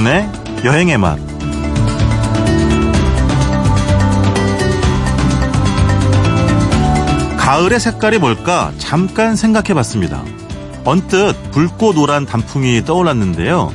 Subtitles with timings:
[0.00, 0.28] 노중훈의
[0.64, 1.18] 여행의 맛.
[7.36, 10.22] 가을의 색깔이 뭘까 잠깐 생각해 봤습니다.
[10.84, 13.72] 언뜻 붉고 노란 단풍이 떠올랐는데요.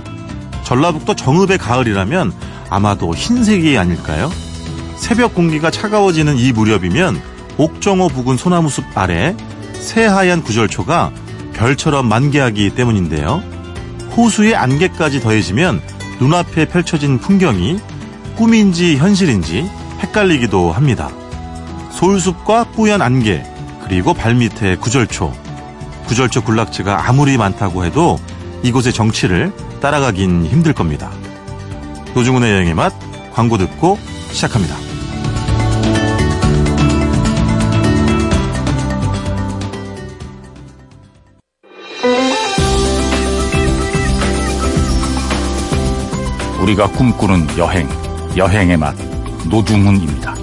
[0.64, 2.34] 전라북도 정읍의 가을이라면
[2.70, 4.32] 아마도 흰색이 아닐까요?
[4.98, 7.22] 새벽 공기가 차가워지는 이 무렵이면
[7.58, 9.36] 옥정호 부근 소나무 숲 아래
[9.74, 11.12] 새하얀 구절초가
[11.54, 13.44] 별처럼 만개하기 때문인데요.
[14.18, 15.82] 호수의 안개까지 더해지면
[16.20, 17.80] 눈앞에 펼쳐진 풍경이
[18.36, 19.70] 꿈인지 현실인지
[20.00, 21.10] 헷갈리기도 합니다.
[21.92, 23.44] 솔숲과 뿌연 안개,
[23.84, 25.34] 그리고 발밑에 구절초.
[26.08, 28.20] 구절초 군락지가 아무리 많다고 해도
[28.64, 31.12] 이곳의 정치를 따라가긴 힘들 겁니다.
[32.14, 32.94] 노중훈의 여행의 맛
[33.34, 33.98] 광고 듣고
[34.32, 34.85] 시작합니다.
[46.66, 47.88] 우리가 꿈꾸는 여행,
[48.36, 48.96] 여행의 맛,
[49.48, 50.34] 노중훈입니다.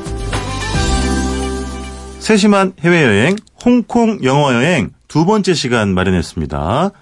[2.20, 6.92] 세심한 해외여행, 홍콩 영어여행 두 번째 시간 마련했습니다.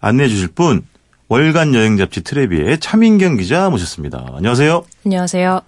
[0.00, 0.86] 안내해 주실 분,
[1.28, 4.24] 월간 여행 잡지 트레비의 차민경 기자 모셨습니다.
[4.36, 4.82] 안녕하세요.
[5.04, 5.60] 안녕하세요.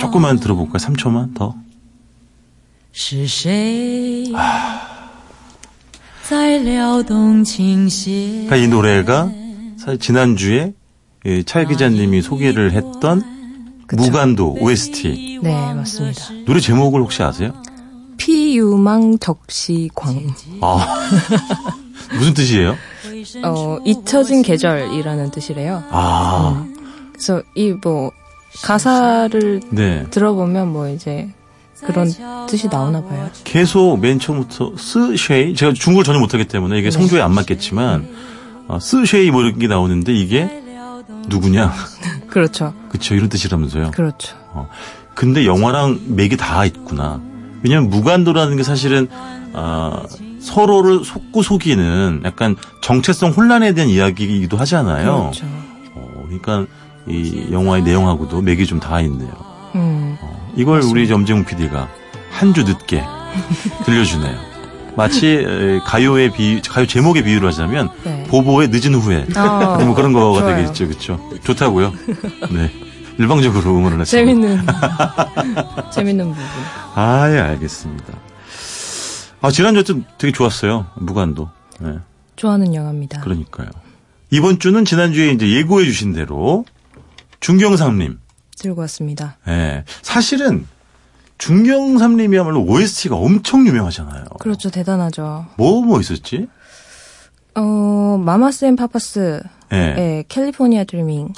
[0.00, 0.78] 조금만 들어볼까요?
[0.78, 1.54] 3초만 더.
[8.46, 9.30] 그러니까 이 노래가
[9.76, 10.74] 사실 지난주에
[11.44, 13.22] 차 기자님이 소개를 했던
[13.88, 14.00] 그쵸.
[14.04, 15.40] 무간도 OST.
[15.42, 16.20] 네, 맞습니다.
[16.46, 17.52] 노래 제목을 혹시 아세요?
[18.16, 20.14] 피유망 적시광.
[20.60, 20.86] 아.
[22.14, 22.76] 무슨 뜻이에요?
[23.44, 25.82] 어, 잊혀진 계절이라는 뜻이래요.
[25.90, 26.64] 아.
[26.64, 26.76] 음.
[27.12, 28.12] 그래서 이 뭐
[28.62, 30.04] 가사를 네.
[30.10, 31.28] 들어보면 뭐 이제
[31.86, 32.08] 그런
[32.48, 33.30] 뜻이 나오나 봐요.
[33.44, 36.90] 계속 맨 처음부터 是谁 제가 중국을 전혀 못하기 때문에 이게 네.
[36.90, 38.08] 성조에 안 맞겠지만
[38.68, 40.62] 어, 스쉐이 뭐 이런 게 나오는데 이게
[41.28, 41.72] 누구냐?
[42.28, 42.74] 그렇죠.
[42.88, 43.14] 그렇죠.
[43.14, 43.90] 이런 뜻이라면서요.
[43.92, 44.36] 그렇죠.
[44.52, 44.68] 어.
[45.14, 47.20] 근데 영화랑 맥이 다 있구나.
[47.62, 49.08] 왜냐면 무간도라는 게 사실은
[49.52, 50.02] 어,
[50.40, 55.30] 서로를 속고 속이는 약간 정체성 혼란에 대한 이야기이기도 하잖아요.
[55.32, 55.46] 그렇죠.
[55.94, 56.66] 어, 그러니까
[57.06, 59.30] 이 영화의 내용하고도 맥이 좀다 있네요.
[59.74, 60.92] 음, 어, 이걸 맞습니다.
[60.92, 61.88] 우리 점재웅 PD가
[62.30, 63.04] 한 주 늦게
[63.84, 64.50] 들려주네요.
[64.96, 65.44] 마치
[65.84, 68.24] 가요의 비 가요 제목의 비유를 하자면 네.
[68.28, 70.56] 보보의 늦은 후에 어, 뭐 그런 거가 좋아요.
[70.56, 71.30] 되겠죠, 그렇죠?
[71.44, 71.92] 좋다고요.
[72.50, 72.72] 네,
[73.18, 74.06] 일방적으로 응원을 했습니다.
[74.06, 74.66] 재밌는
[75.94, 76.44] 재밌는 부분.
[76.94, 78.04] 아, 예, 알겠습니다.
[79.42, 81.48] 아 지난주도 되게 좋았어요, 무관도.
[81.80, 81.98] 네.
[82.36, 83.20] 좋아하는 영화입니다.
[83.20, 83.68] 그러니까요.
[84.30, 86.64] 이번 주는 지난주에 이제 예고해 주신 대로
[87.40, 88.18] 중경삼님
[88.60, 89.36] 들고 왔습니다.
[89.46, 90.66] 네, 사실은
[91.38, 94.24] 중경삼림이야말로 OST가 엄청 유명하잖아요.
[94.38, 94.70] 그렇죠.
[94.70, 95.46] 대단하죠.
[95.56, 96.46] 뭐, 뭐 있었지?
[97.54, 99.40] 어, Mamas and Papas.
[99.70, 99.94] 네.
[99.94, 101.32] 네 California Dreaming.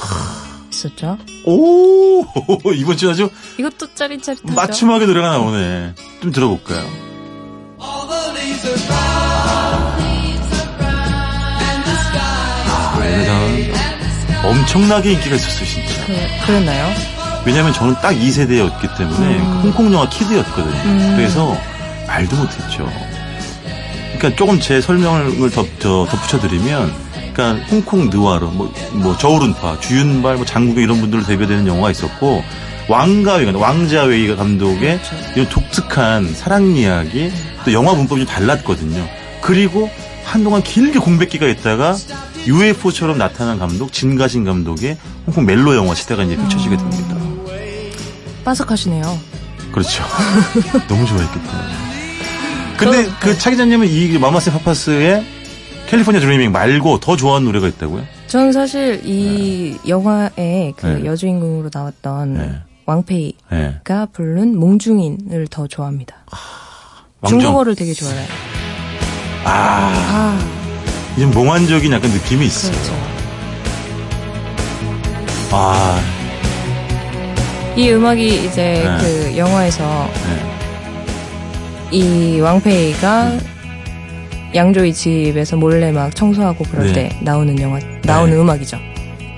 [0.71, 1.19] 있었죠.
[1.47, 2.25] 오,
[2.75, 3.31] 이번 주 아주.
[3.59, 4.55] 이것도 짜릿짜릿하죠.
[4.55, 5.95] 맞춤하게 노래가 나오네.
[6.21, 6.85] 좀 들어볼까요?
[14.45, 16.07] 엄청나게 인기가 있었어요, 진짜.
[16.07, 16.93] 그, 그랬나요?
[17.45, 19.61] 왜냐면 저는 딱이 세대였기 때문에 음.
[19.63, 20.83] 홍콩 영화 kid였거든요.
[20.85, 21.15] 음.
[21.17, 21.57] 그래서
[22.07, 22.89] 말도 못했죠.
[24.19, 26.93] 그러니까 조금 제 설명을 덧, 저, 덧붙여드리면,
[27.33, 32.45] 그러니까 홍콩 느와르, 뭐, 뭐 저우룬파, 주윤발, 뭐 장국영 이런 분들로 대표되는 영화가 있었고,
[32.89, 35.17] 왕가웨이, 왕자웨이 감독의 그렇죠.
[35.35, 37.33] 이런 독특한 사랑 이야기,
[37.65, 39.09] 또 영화 문법이 좀 달랐거든요.
[39.41, 39.91] 그리고
[40.25, 41.97] 한동안 길게 공백기가 있다가
[42.47, 47.17] UFO처럼 나타난 감독, 진가신 감독의 홍콩 멜로 영화 시대가 이제 펼쳐지게 됩니다.
[48.45, 49.03] 빠삭하시네요.
[49.71, 50.05] 그렇죠.
[50.89, 51.83] 너무 좋아했기 때문에.
[52.77, 55.25] 근데 저, 그 차기자님은 이 마마스 파파스의
[55.89, 58.03] 캘리포니아 드리밍 말고 더 좋아하는 노래가 있다고요?
[58.27, 59.89] 저는 사실 이 네.
[59.89, 61.05] 영화의 그 네.
[61.05, 62.53] 여주인공으로 나왔던 네.
[62.87, 64.07] 왕페이가 네.
[64.13, 66.17] 부른 몽중인을 더 좋아합니다.
[66.31, 68.27] 아, 중국어를 되게 좋아해요.
[69.45, 70.62] 아, 아.
[71.19, 72.73] 좀 몽환적인 약간 느낌이 있어요.
[72.73, 72.93] 그렇죠.
[75.53, 76.01] 아,
[77.77, 78.99] 이 음악이 이제 네.
[79.01, 81.99] 그 영화에서 네.
[81.99, 83.41] 이 왕페이가 음.
[84.55, 86.93] 양조이 집에서 몰래 막 청소하고 그럴 네.
[86.93, 88.41] 때 나오는 영화 나오는 네.
[88.41, 88.79] 음악이죠.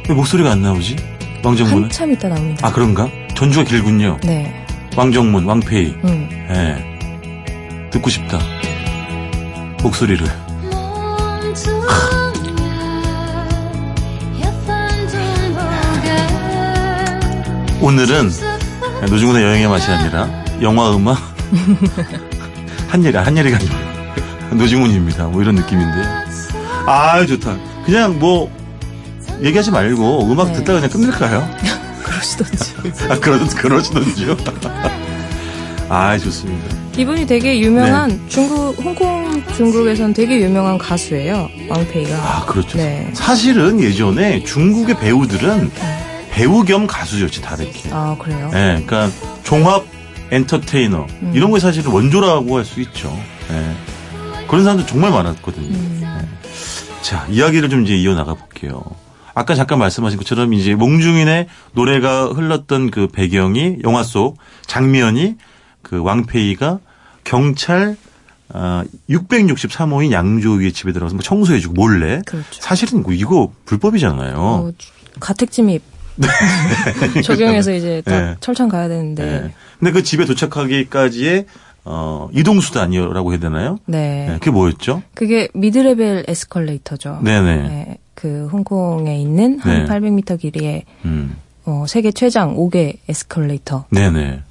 [0.09, 0.97] 왜 목소리가 안 나오지?
[1.43, 1.85] 왕정문은?
[1.85, 2.67] 한참 있다 나옵니다.
[2.67, 3.09] 아 그런가?
[3.35, 4.19] 전주가 길군요.
[4.25, 4.53] 네.
[4.97, 5.94] 왕정문, 왕페이.
[6.05, 6.29] 음.
[6.49, 7.91] 네.
[7.91, 8.38] 듣고 싶다.
[9.82, 10.44] 목소리를.
[17.84, 18.31] 오늘은
[19.10, 20.26] 노중훈의 여행의 맛이 아니라
[20.62, 21.19] 영화 음악
[22.88, 25.26] 한예리 한예리가 아니고 노중훈입니다.
[25.26, 26.02] 뭐 이런 느낌인데.
[26.86, 27.58] 아, 좋다.
[27.84, 28.50] 그냥 뭐
[29.42, 30.52] 얘기하지 말고 음악 네.
[30.54, 31.46] 듣다 그냥 끝낼까요?
[32.02, 32.72] 그러시던지.
[33.10, 34.34] 아, 그러, 그러시던지요?
[35.90, 36.75] 아, 좋습니다.
[36.96, 38.20] 이분이 되게 유명한 네.
[38.28, 41.50] 중국, 홍콩 중국에선 되게 유명한 가수예요.
[41.69, 42.16] 왕페이가.
[42.16, 42.78] 아, 그렇죠.
[42.78, 43.10] 네.
[43.12, 46.03] 사실은 예전에 중국의 배우들은 네.
[46.34, 47.90] 배우 겸 가수였지, 다르게.
[47.92, 48.50] 아, 그래요?
[48.52, 49.08] 네, 그러니까
[49.44, 49.84] 종합
[50.32, 51.06] 엔터테이너.
[51.22, 51.32] 음.
[51.32, 53.16] 이런 게 사실은 원조라고 할 수 있죠.
[53.48, 53.76] 네.
[54.48, 55.69] 그런 사람들 정말 많았거든요.
[55.69, 55.98] 음.
[56.02, 56.50] 네.
[57.02, 58.82] 자, 이야기를 좀 이제 이어나가 볼게요.
[59.32, 65.37] 아까 잠깐 말씀하신 것처럼 이제 몽중인의 노래가 흘렀던 그 배경이 영화 속 장면이
[65.82, 66.80] 그 왕페이가
[67.22, 67.96] 경찰
[68.48, 72.22] 어, 663호인 양조위의 집에 들어가서 뭐 청소해주고 몰래.
[72.26, 72.46] 그렇죠.
[72.60, 74.34] 사실은 뭐 이거 불법이잖아요.
[74.37, 74.72] 어,
[75.20, 75.94] 가택침입 네.
[77.25, 78.37] 적용해서 이제 딱 네.
[78.40, 79.25] 철창 가야 되는데.
[79.25, 79.55] 네.
[79.78, 81.46] 근데 그 집에 도착하기까지의
[81.84, 83.78] 어, 이동수단이라고 해야 되나요?
[83.87, 84.26] 네.
[84.28, 84.34] 네.
[84.34, 85.02] 그게 뭐였죠?
[85.14, 87.20] 그게 미드레벨 에스컬레이터죠.
[87.22, 87.56] 네네.
[87.56, 87.99] 네.
[88.14, 91.37] 그 홍콩에 있는 한 800m 길이의 음.
[91.66, 93.87] 어, 세계 최장 5개 에스컬레이터.
[93.90, 94.43] 네네.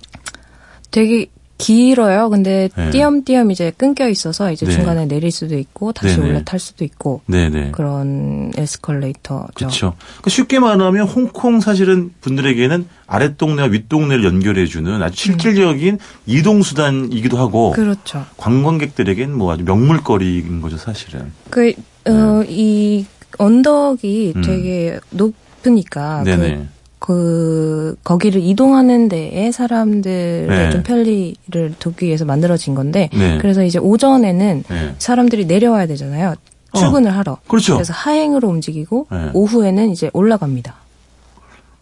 [0.91, 1.27] 되게
[1.57, 2.29] 길어요.
[2.29, 2.89] 근데 네.
[2.89, 4.71] 띄엄띄엄 이제 끊겨 있어서 이제 네.
[4.71, 6.29] 중간에 내릴 수도 있고 다시 네네.
[6.29, 7.71] 올라탈 수도 있고 네네.
[7.71, 9.47] 그런 에스컬레이터죠.
[9.53, 9.93] 그렇죠.
[9.97, 15.99] 그러니까 쉽게 말하면 홍콩 사실은 분들에게는 아랫 동네와 윗 동네를 연결해 주는 아주 실질적인 음.
[16.25, 18.25] 이동 수단이기도 하고 그렇죠.
[18.37, 21.31] 관광객들에겐 뭐 아주 명물거리인 거죠, 사실은.
[21.49, 23.05] 그이 어, 네.
[23.37, 24.41] 언덕이 음.
[24.41, 26.67] 되게 높으니까 그
[27.05, 30.69] 그 거기를 이동하는 데에 사람들의 네.
[30.69, 33.37] 좀 편리를 돕기 위해서 만들어진 건데 네.
[33.39, 34.95] 그래서 이제 오전에는 네.
[34.99, 36.35] 사람들이 내려와야 되잖아요.
[36.71, 36.77] 어.
[36.79, 37.13] 출근을 어.
[37.13, 37.37] 하러.
[37.49, 37.73] 그렇죠.
[37.73, 39.31] 그래서 하행으로 움직이고 네.
[39.33, 40.75] 오후에는 이제 올라갑니다.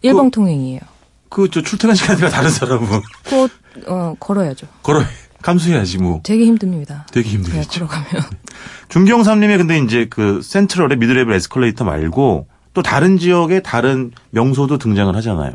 [0.02, 0.80] 일방 그, 통행이에요.
[1.28, 2.88] 그 저 출퇴근 시간이랑 다른 사람은
[3.30, 3.50] 곧
[3.86, 4.66] 어, 걸어야죠.
[4.82, 5.04] 걸어
[5.40, 6.18] 감수해야지 뭐.
[6.24, 7.06] 되게 힘듭니다.
[7.12, 7.60] 되게 힘들죠.
[7.60, 8.24] 네, 걸어가면.
[8.90, 15.52] 중경삼님의 근데 이제 그 센트럴의 미드레벨 에스컬레이터 말고 또 다른 지역의 다른 명소도 등장을 하잖아요.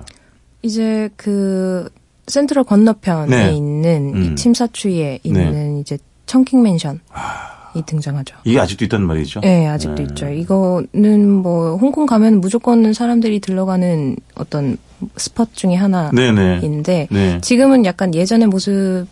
[0.61, 1.89] 이제 그
[2.27, 3.53] 센트럴 건너편에 네.
[3.53, 4.23] 있는 음.
[4.23, 5.79] 이 침사추이에 있는 네.
[5.79, 7.83] 이제 청킹 맨션이 아.
[7.85, 8.35] 등장하죠.
[8.43, 9.41] 이게 아직도 있단 말이죠?
[9.41, 10.03] 네, 아직도 네.
[10.03, 10.29] 있죠.
[10.29, 14.77] 이거는 뭐 홍콩 가면 무조건 사람들이 들러가는 어떤
[15.15, 17.41] 스팟 중에 하나인데 네.
[17.41, 19.05] 지금은 약간 예전의 모습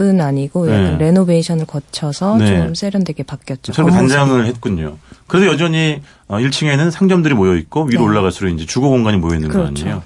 [0.00, 1.06] 은 아니고 약간 네.
[1.06, 2.46] 레노베이션을 거쳐서 네.
[2.46, 3.72] 좀 세련되게 바뀌었죠.
[3.72, 4.98] 새롭게 단장을 했군요.
[5.26, 8.06] 그래도 여전히 1층에는 어, 상점들이 모여 있고 위로 네.
[8.06, 9.74] 올라갈수록 이제 주거 공간이 모여 있는 그렇죠.
[9.74, 10.02] 거 아니에요?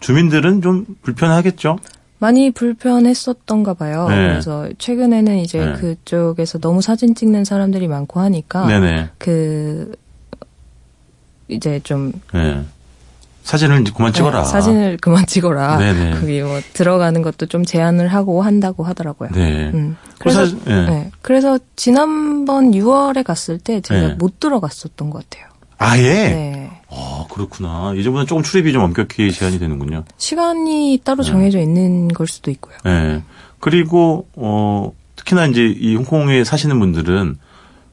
[0.00, 1.78] 주민들은 좀 불편하겠죠?
[2.18, 4.06] 많이 불편했었던가 봐요.
[4.08, 4.28] 네.
[4.28, 5.72] 그래서 최근에는 이제 네.
[5.72, 9.10] 그쪽에서 너무 사진 찍는 사람들이 많고 하니까 네네.
[9.18, 9.92] 그
[11.48, 12.64] 이제 좀 네.
[13.42, 14.42] 사진을 그만 찍어라.
[14.42, 15.78] 네, 사진을 그만 찍어라.
[15.78, 16.20] 네네.
[16.20, 19.30] 거기 뭐 들어가는 것도 좀 제한을 하고 한다고 하더라고요.
[19.34, 19.70] 네.
[19.74, 19.96] 음.
[20.18, 20.86] 그래서 사실, 네.
[20.86, 21.10] 네.
[21.22, 24.14] 그래서 지난번 6월에 갔을 때 제가 네.
[24.14, 25.50] 못 들어갔었던 것 같아요.
[25.78, 26.12] 아예?
[26.12, 26.70] 네.
[26.90, 27.92] 아 그렇구나.
[27.96, 30.04] 이제보다 조금 출입이 좀 엄격히 제한이 되는군요.
[30.18, 31.30] 시간이 따로 네.
[31.30, 32.76] 정해져 있는 걸 수도 있고요.
[32.84, 33.22] 네.
[33.58, 37.36] 그리고 어 특히나 이제 이 홍콩에 사시는 분들은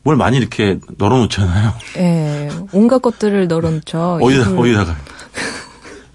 [0.03, 1.73] 뭘 많이 이렇게 널어놓잖아요.
[1.95, 2.49] 네.
[2.73, 4.19] 온갖 것들을 널어놓죠.
[4.21, 4.95] 어디다, 어디다가.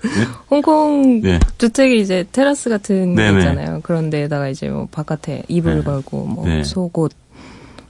[0.03, 0.11] 네?
[0.51, 1.41] 홍콩 네.
[1.59, 3.81] 주택이 이제 테라스 같은 게 있잖아요.
[3.83, 5.83] 그런 데에다가 이제 뭐 바깥에 이불 네.
[5.83, 6.63] 걸고 뭐 네.
[6.63, 7.13] 속옷,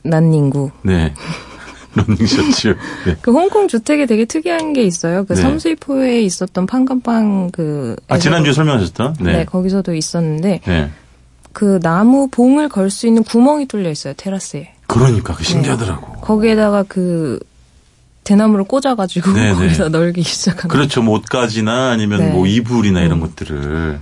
[0.03, 0.71] 난닝구.
[0.83, 1.13] 네.
[1.95, 2.77] 러닝 셔츠.
[3.07, 3.17] 네.
[3.21, 5.25] 그 홍콩 주택에 되게 특이한 게 있어요.
[5.25, 5.43] 그 네.
[5.43, 7.95] 삼수이포에 있었던 판감빵 그.
[8.09, 9.17] 아, 지난주에 설명하셨던?
[9.21, 9.33] 네.
[9.39, 9.45] 네.
[9.45, 10.61] 거기서도 있었는데.
[10.65, 10.91] 네.
[11.53, 14.73] 그 나무 봉을 걸 수 있는 구멍이 뚫려 있어요, 테라스에.
[14.89, 16.21] 그러니까, 그 신기하더라고.
[16.21, 17.39] 거기에다가 그
[18.25, 19.53] 대나무를 꽂아가지고 네네.
[19.53, 19.55] 네.
[19.55, 20.69] 거기다 널기 시작한.
[20.69, 21.03] 그렇죠.
[21.03, 22.31] 뭐 옷가지나 아니면 네.
[22.31, 23.21] 뭐 이불이나 이런 음.
[23.21, 24.01] 것들을.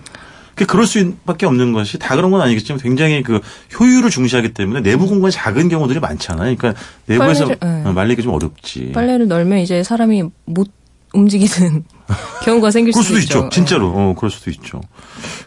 [0.66, 3.40] 그럴 수밖에 없는 것이 다 그런 건 아니겠지만 굉장히 그
[3.78, 6.54] 효율을 중시하기 때문에 내부 공간이 작은 경우들이 많잖아요.
[6.56, 7.88] 그러니까 내부에서 빨래를, 네.
[7.88, 8.92] 어, 말리기 좀 어렵지.
[8.94, 10.68] 빨래를 널면 이제 사람이 못
[11.14, 11.84] 움직이는
[12.44, 13.38] 경우가 생길 수도, 수도 있죠.
[13.38, 13.48] 있죠.
[13.50, 13.88] 진짜로.
[13.88, 14.80] 어, 그럴 수도 있죠.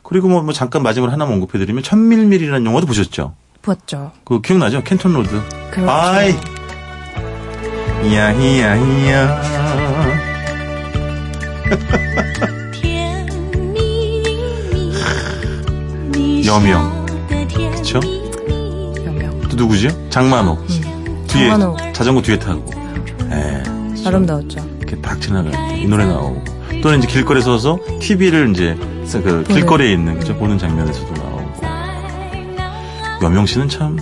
[0.04, 3.36] 그리고 뭐, 뭐 잠깐 마지막으로 하나만 언급해드리면 첨밀밀이라는 영화도 보셨죠?
[3.62, 4.12] 봤죠.
[4.26, 4.84] 그 기억나죠?
[4.84, 5.42] Canton Road.
[5.72, 5.90] 그렇죠.
[5.90, 6.36] 아이.
[8.04, 9.42] 히야 히야 히야
[16.46, 17.06] 여명
[17.76, 18.00] 그쵸?
[19.06, 19.90] 여명 또 누구죠?
[20.10, 21.26] 장만옥 음.
[21.28, 21.78] 뒤에 장만옥.
[21.94, 22.64] 자전거 뒤에 타고
[23.32, 23.64] 에,
[24.06, 26.44] 아름다웠죠 이렇게 딱 지나가 이 노래 나오고
[26.84, 28.78] 또는 이제 길거리에 서서 TV를 이제
[29.12, 30.36] 그 길거리에 있는 그죠?
[30.38, 31.46] 보는 장면에서도 나오고
[33.24, 33.98] 여명 씨는 참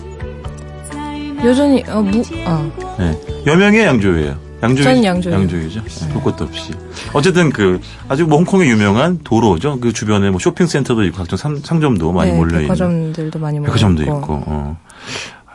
[1.43, 2.69] 여전히 어, 무, 아.
[2.97, 3.19] 네.
[3.45, 4.38] 여명의 양조위예요.
[4.63, 4.83] 양조위.
[4.83, 5.33] 전 양조위.
[5.33, 5.83] 양조위죠.
[5.83, 6.09] 네.
[6.13, 6.71] 볼 것도 없이.
[7.13, 9.79] 어쨌든 그 아주 뭐 홍콩의 유명한 도로죠.
[9.79, 12.62] 그 주변에 뭐 쇼핑센터도 있고 각종 상, 점도 많이 네, 몰려 있는.
[12.67, 14.19] 백화점들도 많이 몰려 백화점도 있고.
[14.19, 14.43] 있고.
[14.47, 14.77] 어.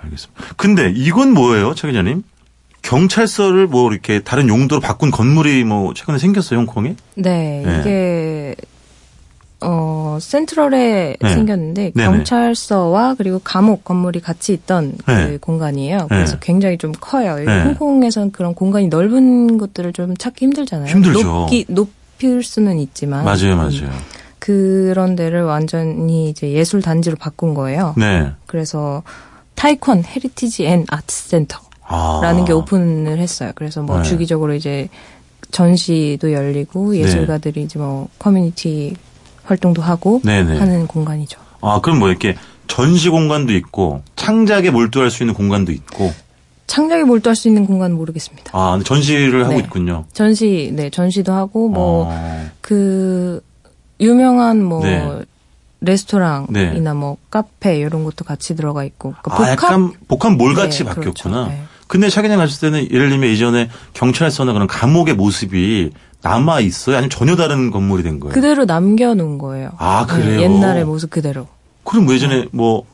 [0.02, 0.44] 알겠습니다.
[0.56, 2.22] 근데 이건 뭐예요, 차 기자님?
[2.82, 6.94] 경찰서를 뭐 이렇게 다른 용도로 바꾼 건물이 뭐 최근에 생겼어요, 홍콩에?
[7.16, 7.78] 네, 네.
[7.80, 7.90] 이게
[9.60, 11.34] 어 센트럴에 네.
[11.34, 12.08] 생겼는데 네네.
[12.08, 15.36] 경찰서와 그리고 감옥 건물이 같이 있던 그 네.
[15.40, 16.06] 공간이에요.
[16.08, 16.38] 그래서 네.
[16.40, 17.36] 굉장히 좀 커요.
[17.36, 17.62] 네.
[17.64, 20.88] 홍콩에서는 그런 공간이 넓은 것들을 좀 찾기 힘들잖아요.
[20.88, 21.22] 힘들죠.
[21.22, 23.90] 높기, 높일 수는 있지만 맞아요, 맞아요.
[24.38, 27.94] 그런 데를 완전히 이제 예술 단지로 바꾼 거예요.
[27.96, 28.30] 네.
[28.46, 29.02] 그래서
[29.56, 32.44] Tai Kwun Heritage and Art Center라는 아.
[32.46, 33.50] 게 오픈을 했어요.
[33.56, 34.02] 그래서 뭐 네.
[34.04, 34.88] 주기적으로 이제
[35.50, 37.00] 전시도 열리고 네.
[37.00, 38.94] 예술가들이 이제 뭐 커뮤니티
[39.48, 40.58] 활동도 하고 네네.
[40.58, 41.40] 하는 공간이죠.
[41.60, 42.36] 아, 그럼 뭐 이렇게
[42.66, 46.12] 전시 공간도 있고 창작에 몰두할 수 있는 공간도 있고
[46.66, 48.50] 창작에 몰두할 수 있는 공간은 모르겠습니다.
[48.52, 49.60] 아, 전시를 하고 네.
[49.60, 50.04] 있군요.
[50.12, 53.48] 전시, 네, 전시도 하고 뭐그 아.
[54.00, 55.22] 유명한 뭐 네.
[55.80, 56.92] 레스토랑이나 네.
[56.92, 60.84] 뭐 카페 이런 것도 같이 들어가 있고 그러니까 아, 복합 약간 복합 몰 같이 네,
[60.84, 61.44] 바뀌었구나.
[61.46, 61.50] 그렇죠.
[61.50, 61.62] 네.
[61.86, 65.90] 근데 차기장 갔을 때는 예를 들면 이전에 경찰서나 그런 감옥의 모습이
[66.22, 66.96] 남아 있어요?
[66.96, 68.34] 아니면 전혀 다른 건물이 된 거예요?
[68.34, 69.70] 그대로 남겨놓은 거예요.
[69.78, 70.40] 아 네, 그래요?
[70.42, 71.46] 옛날의 모습 그대로.
[71.84, 72.84] 그럼 뭐 예전에 뭐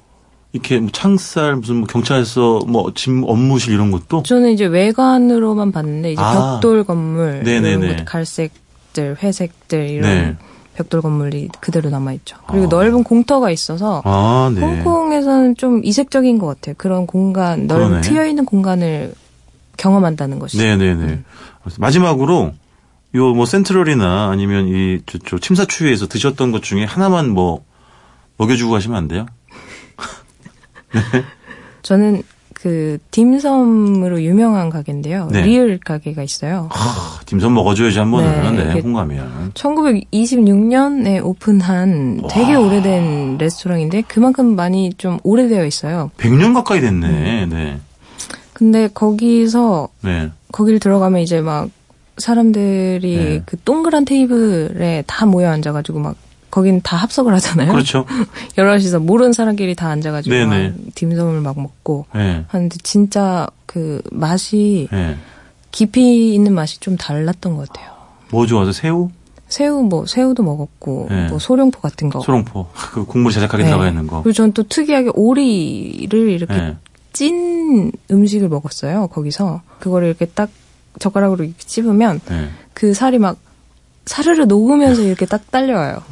[0.52, 4.22] 이렇게 뭐 창살 무슨 뭐 경찰서 뭐 집 업무실 이런 것도?
[4.24, 6.58] 저는 이제 외관으로만 봤는데 이제 아.
[6.60, 8.04] 벽돌 건물, 네네네.
[8.04, 10.02] 갈색들, 회색들 이런.
[10.10, 10.36] 네.
[10.76, 12.36] 벽돌 건물이 그대로 남아 있죠.
[12.48, 12.68] 그리고 아.
[12.68, 14.60] 넓은 공터가 있어서 아, 네.
[14.60, 16.74] 홍콩에서는 좀 이색적인 것 같아요.
[16.76, 19.14] 그런 공간, 넓은 트여 있는 공간을
[19.76, 20.58] 경험한다는 것이.
[20.58, 21.02] 네네네.
[21.04, 21.24] 음.
[21.78, 22.52] 마지막으로
[23.14, 27.64] 요 뭐 센트럴이나 아니면 이 저쪽 침사추위에서 드셨던 것 중에 하나만 뭐
[28.38, 29.26] 먹여주고 가시면 안 돼요?
[30.92, 31.00] 네.
[31.83, 32.23] 저는
[32.54, 35.28] 그 딤섬으로 유명한 가게인데요.
[35.30, 35.42] 네.
[35.42, 36.71] 리을 가게가 있어요.
[36.73, 38.56] 아, 딤섬 먹어줘야지 한 번은.
[38.56, 39.50] 네, 네 홍감이야.
[39.52, 46.11] 1926년에 오픈한 되게 오래된 레스토랑인데 그만큼 많이 좀 오래되어 있어요.
[46.16, 47.44] 100년 가까이 됐네.
[47.44, 47.49] 음.
[47.50, 47.80] 네.
[48.54, 50.30] 근데 거기서 네.
[50.50, 51.68] 거기를 들어가면 이제 막
[52.18, 53.42] 사람들이 네.
[53.44, 56.16] 그 동그란 테이블에 다 모여 앉아가지고 막
[56.50, 57.73] 거긴 다 합석을 하잖아요.
[57.73, 58.06] 그렇죠.
[58.56, 62.44] 여럿이서 모르는 사람끼리 다 앉아가지고 막 딤섬을 막 먹고 네.
[62.47, 65.16] 하는데 진짜 그 맛이 네.
[65.73, 67.92] 깊이 있는 맛이 좀 달랐던 것 같아요.
[68.30, 69.11] 뭐 좋아서 새우?
[69.49, 71.28] 새우 뭐 새우도 먹었고 네.
[71.28, 72.21] 뭐 소룡포 같은 거.
[72.21, 73.71] 소룡포 그 국물 자작하게 네.
[73.71, 74.23] 들어가 있는 거.
[74.23, 76.76] 그리고 전또 특이하게 오리를 이렇게 네.
[77.12, 79.09] 찐 음식을 먹었어요.
[79.09, 80.50] 거기서 그거를 이렇게 딱
[80.98, 82.50] 젓가락으로 이렇게 찝으면 네.
[82.72, 83.38] 그 살이 막
[84.06, 86.02] 사르르 녹으면서 이렇게 딱 딸려와요.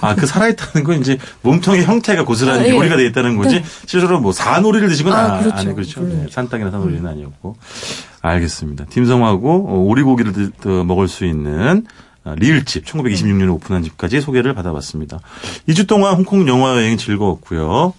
[0.00, 2.72] 아, 그 살아있다는 건 이제 몸통의 형태가 고스란히 아, 예.
[2.72, 3.56] 오리가 되어 있다는 거지.
[3.56, 3.64] 네.
[3.86, 5.56] 실제로 뭐 산오리를 드신 건 아, 그렇죠.
[5.56, 6.00] 아니, 그렇죠.
[6.02, 7.06] 네, 산땅이나 산오리는 음.
[7.06, 7.56] 아니었고.
[8.22, 8.86] 알겠습니다.
[8.86, 10.52] 딤섬하고 어, 오리고기를
[10.86, 11.86] 먹을 수 있는
[12.24, 15.20] 어, 리을집 1926년에 오픈한 집까지 소개를 받아봤습니다.
[15.68, 17.92] 2주 동안 홍콩 영화 여행 즐거웠고요.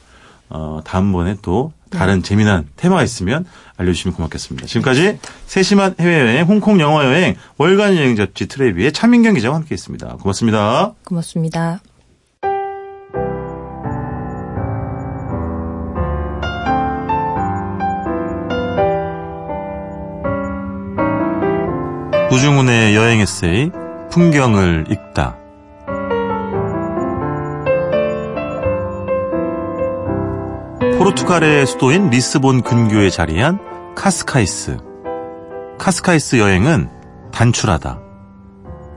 [0.50, 2.22] 어, 다음번에 또 다른 네.
[2.22, 3.46] 재미난 테마가 있으면
[3.78, 4.68] 알려주시면 고맙겠습니다.
[4.68, 10.18] 지금까지 세심한 해외여행, 홍콩 영화여행, 월간 여행 잡지 트레비의 차민경 기자와 함께했습니다.
[10.22, 10.94] 고맙습니다.
[11.04, 11.82] 고맙습니다.
[22.32, 23.72] 우중훈의 여행 에세이
[24.10, 25.41] 풍경을 읽다.
[31.02, 33.58] 포르투갈의 수도인 리스본 근교에 자리한
[33.96, 34.78] 카스카이스.
[35.80, 36.92] 카스카이스 여행은
[37.32, 38.00] 단출하다.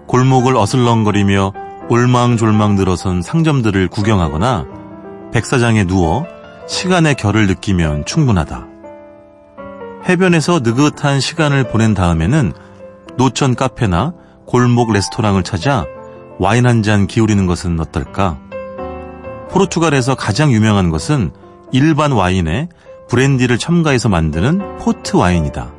[0.06, 1.54] 골목을 어슬렁거리며
[1.88, 4.66] 올망졸망 늘어선 상점들을 구경하거나
[5.32, 6.26] 백사장에 누워
[6.68, 8.66] 시간의 결을 느끼면 충분하다.
[10.06, 12.52] 해변에서 느긋한 시간을 보낸 다음에는
[13.16, 14.12] 노천 카페나
[14.44, 15.86] 골목 레스토랑을 찾아
[16.38, 18.38] 와인 한 잔 기울이는 것은 어떨까?
[19.48, 21.32] 포르투갈에서 가장 유명한 것은
[21.72, 22.68] 일반 와인에
[23.08, 25.72] 브랜디를 첨가해서 만드는 포트 와인이다.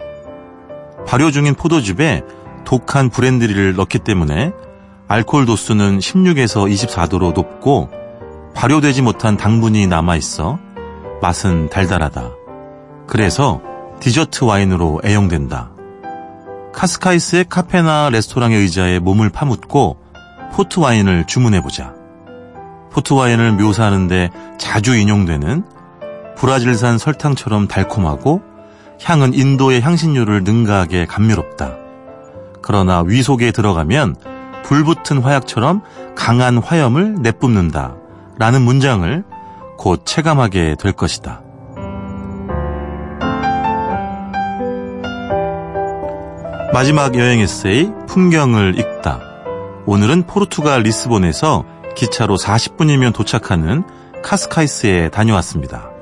[1.08, 2.24] 발효 중인 포도즙에
[2.66, 4.52] 독한 브랜디를 넣기 때문에
[5.08, 7.90] 알코올 도수는 16에서 24도로 높고
[8.56, 10.58] 발효되지 못한 당분이 남아 있어
[11.22, 12.32] 맛은 달달하다.
[13.08, 13.62] 그래서
[14.00, 15.72] 디저트 와인으로 애용된다.
[16.74, 19.98] 카스카이스의 카페나 레스토랑의 의자에 몸을 파묻고
[20.54, 21.94] 포트 와인을 주문해보자.
[22.92, 25.64] 포트 와인을 묘사하는데 자주 인용되는
[26.38, 28.42] 브라질산 설탕처럼 달콤하고
[29.04, 31.76] 향은 인도의 향신료를 능가하게 감미롭다.
[32.62, 34.16] 그러나 위 속에 들어가면
[34.64, 35.82] 불붙은 화약처럼
[36.16, 37.96] 강한 화염을 내뿜는다.
[38.38, 39.24] 라는 문장을
[39.78, 41.42] 곧 체감하게 될 것이다.
[46.74, 49.22] 마지막 여행 에세이 풍경을 읽다.
[49.86, 51.64] 오늘은 포르투갈 리스본에서
[51.96, 53.84] 기차로 40분이면 도착하는
[54.24, 55.95] 카스카이스에 다녀왔습니다.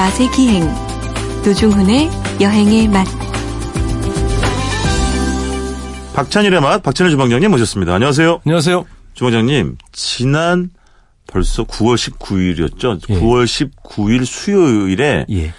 [0.00, 0.66] 맛의 기행
[1.44, 2.08] 노중훈의
[2.40, 3.06] 여행의 맛
[6.14, 7.92] 박찬일의 맛 박찬일 주방장님 모셨습니다.
[7.96, 8.40] 안녕하세요.
[8.46, 8.86] 안녕하세요.
[9.12, 10.70] 주방장님 지난
[11.26, 13.10] 벌써 9월 19일이었죠.
[13.10, 13.20] 예.
[13.20, 15.52] 9월 19일 수요일에 예.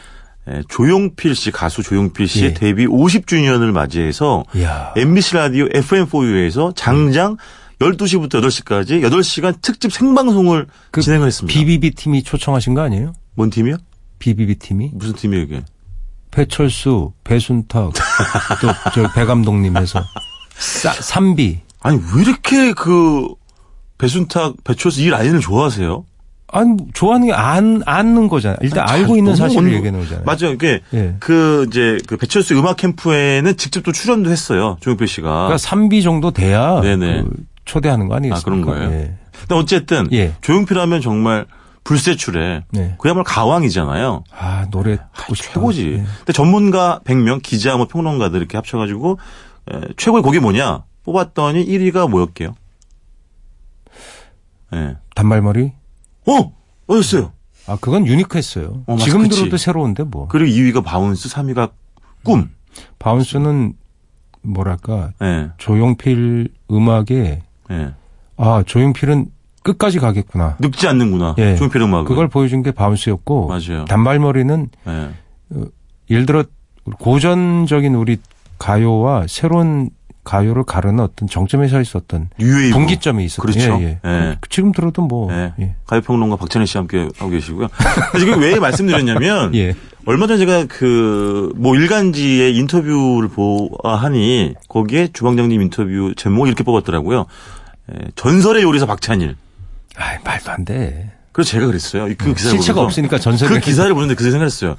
[0.47, 2.53] 에, 조용필 씨 가수 조용필 씨의 예.
[2.55, 4.91] 데뷔 50주년을 맞이해서 이야.
[4.97, 7.37] MBC 라디오 FM4U에서 장장
[7.77, 11.53] 12시부터 8시까지 8시간 특집 생방송을 그 진행을 했습니다.
[11.53, 13.13] BBB 팀이 초청하신 거 아니에요?
[13.35, 13.77] 뭔 팀이요?
[14.21, 15.61] BBB 팀이 무슨 팀이에요, 이게?
[16.29, 17.91] 배철수, 배순탁,
[18.61, 20.01] 또 저 배 감독님 해서
[20.57, 21.59] 싸, 삼비.
[21.81, 23.27] 아니, 왜 이렇게 그
[23.97, 26.05] 배순탁, 배철수 이 라인을 좋아하세요?
[26.53, 28.57] 아니 좋아하는 게 안 아는 거잖아.
[28.61, 30.25] 일단 잘 알고 있는 사실을 온- 얘기하는 거잖아요.
[30.25, 30.53] 맞아요.
[30.53, 31.15] 이게 예.
[31.19, 34.77] 그 이제 그 배철수 음악 캠프에는 직접 또 출연도 했어요.
[34.81, 35.29] 조용필 씨가.
[35.29, 37.23] 그러니까 삼비 정도 돼야 네네.
[37.23, 37.29] 그
[37.63, 38.39] 초대하는 거 아니겠습니까?
[38.39, 38.91] 아, 그런 거예요?
[38.99, 39.15] 예.
[39.39, 40.33] 근데 어쨌든 예.
[40.41, 41.45] 조용필 하면 정말
[41.83, 42.95] 불세출의 네.
[42.99, 44.23] 그야말로 가왕이잖아요.
[44.31, 45.53] 아 노래 듣고 싶다.
[45.53, 45.91] 최고지.
[45.93, 46.03] 예.
[46.17, 49.17] 근데 전문가 100명, 기자, 뭐 평론가들 이렇게 합쳐가지고
[49.71, 52.53] 에, 최고의 곡이 뭐냐 뽑았더니 1위가 뭐였게요?
[54.73, 54.97] 예.
[55.15, 55.73] 단발머리?
[56.27, 56.53] 어,
[56.87, 57.33] 어였어요.
[57.67, 58.83] 아 그건 unique했어요.
[58.87, 59.39] 어, 지금 그치.
[59.39, 60.27] 들어도 새로운데 뭐.
[60.27, 61.71] 그리고 2위가 Bounce, 3위가
[62.23, 62.49] 꿈.
[62.99, 63.73] Bounce는
[64.43, 67.93] 뭐랄까 예, 조용필 음악에 예.
[68.37, 69.27] 아 조용필은
[69.63, 70.55] 끝까지 가겠구나.
[70.59, 71.35] 늙지 않는구나.
[71.37, 71.55] 예.
[71.55, 72.05] 조용필 음악은.
[72.05, 73.85] 그걸 보여준 게 바운스였고 맞아요.
[73.85, 75.09] 단발머리는 예.
[76.09, 76.43] 예를 들어
[76.99, 78.17] 고전적인 우리
[78.57, 79.89] 가요와 새로운
[80.23, 82.77] 가요를 가르는 어떤 정점에 서 있었던 유웨이브.
[82.77, 83.41] 분기점이 있었죠.
[83.41, 83.79] 그렇죠.
[83.81, 84.09] 예, 예.
[84.09, 84.37] 예.
[84.49, 85.53] 지금 들어도 뭐 예.
[85.59, 85.75] 예.
[85.87, 87.67] 가요평론가 박찬희 씨 함께 하고 계시고요.
[88.19, 89.73] 지금 왜 말씀드렸냐면 예.
[90.05, 97.25] 얼마 전에 제가 그 뭐 일간지의 인터뷰를 보아하니 거기에 주방장님 인터뷰 제목을 이렇게 뽑았더라고요.
[97.91, 99.35] 에, 전설의 요리사 박찬일.
[100.01, 101.11] 아 말도 안 돼.
[101.31, 102.05] 그래서 제가 그랬어요.
[102.17, 104.71] 그 기사를 실체가 없으니까 전설의 그 기사를 보는데 그 생각했어요.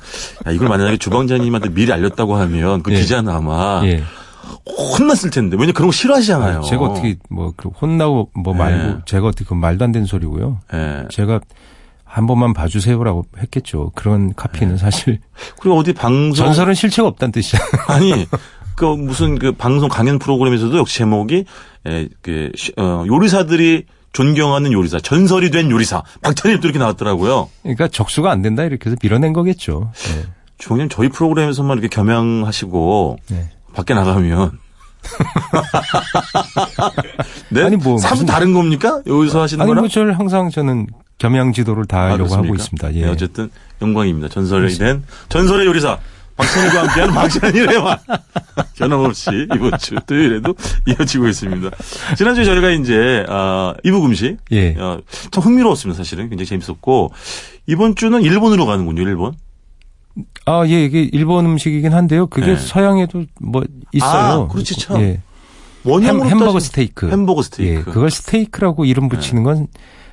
[0.46, 3.00] 야, 이걸 만약에 주방장님한테 미리 알렸다고 하면 그 예.
[3.00, 4.02] 기자는 아마 예.
[4.66, 5.56] 혼났을 텐데.
[5.56, 6.58] 왜냐 면 그런 거 싫어하시잖아요.
[6.58, 8.96] 아, 제가 어떻게 뭐그 혼나고 뭐 말고 예.
[9.06, 10.60] 제가 어떻게 그 말도 안 되는 소리고요.
[10.74, 11.04] 예.
[11.10, 11.40] 제가
[12.04, 13.90] 한 번만 봐주세요라고 했겠죠.
[13.94, 14.32] 그런 예.
[14.36, 15.20] 카피는 사실
[15.58, 17.60] 그리고 어디 방송 전설은 실체가 없다는 뜻이야.
[17.88, 18.26] 아니
[18.76, 21.44] 그 무슨 그 방송 강연 프로그램에서도 역시 제목이
[21.86, 27.48] 에, 그 시- 어, 요리사들이 존경하는 요리사 전설이 된 요리사 박찬일도 이렇게 나왔더라고요.
[27.62, 29.90] 그러니까 적수가 안 된다 이렇게 해서 밀어낸 거겠죠.
[30.16, 30.26] 예.
[30.58, 33.50] 주원님 저희 프로그램에서만 이렇게 겸양하시고 네.
[33.74, 34.52] 밖에 나가면
[37.50, 37.62] 네?
[37.62, 39.00] 아니, 뭐 사뭇 무슨- 다른 겁니까?
[39.06, 39.82] 여기서 하시는 아니 거랑?
[39.82, 40.86] 뭐 저를 항상 저는
[41.18, 42.88] 겸양 지도를 다 아, 하려고 하고 그렇습니까?
[42.88, 42.94] 있습니다.
[42.94, 43.06] 예.
[43.06, 44.28] 네, 어쨌든 영광입니다.
[44.28, 45.98] 전설이 된 전설의 요리사
[46.42, 48.00] 박찬일과 함께하는 박찬일의 맛
[48.76, 50.54] 변함없이 이번 주 토요일에도
[50.86, 51.70] 이어지고 있습니다.
[52.16, 54.74] 지난주에 저희가 이제 아, 이북 음식 예.
[54.78, 54.98] 어,
[55.30, 55.96] 참 흥미로웠습니다.
[55.96, 57.12] 사실은 굉장히 재밌었고
[57.66, 59.02] 이번 주는 일본으로 가는군요.
[59.02, 59.34] 일본.
[60.44, 62.26] 아, 예, 이게 일본 음식이긴 한데요.
[62.26, 62.56] 그게 네.
[62.56, 64.42] 서양에도 뭐 있어요.
[64.42, 65.00] 아, 그렇지, 참.
[65.00, 65.20] 예.
[65.84, 67.10] 원형으로 햄, 버거 스테이크.
[67.10, 67.74] 햄버거 스테이크.
[67.80, 69.66] 예, 그걸 스테이크라고 이름 붙이는 건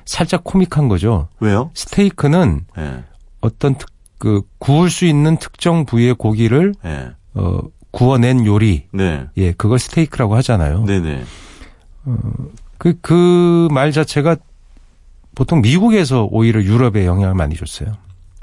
[0.04, 1.28] 살짝 코믹한 거죠.
[1.38, 1.70] 왜요?
[1.74, 3.04] 스테이크는 예.
[3.40, 3.88] 어떤 특,
[4.20, 7.10] 그 구울 수 있는 특정 부위의 고기를 예.
[7.34, 8.84] 어 구워낸 요리.
[8.92, 9.26] 네.
[9.38, 10.84] 예, 그걸 스테이크라고 하잖아요.
[10.84, 11.24] 네네.
[12.78, 14.36] 그그 말 자체가
[15.34, 17.94] 보통 미국에서 오히려 유럽에 영향을 많이 줬어요.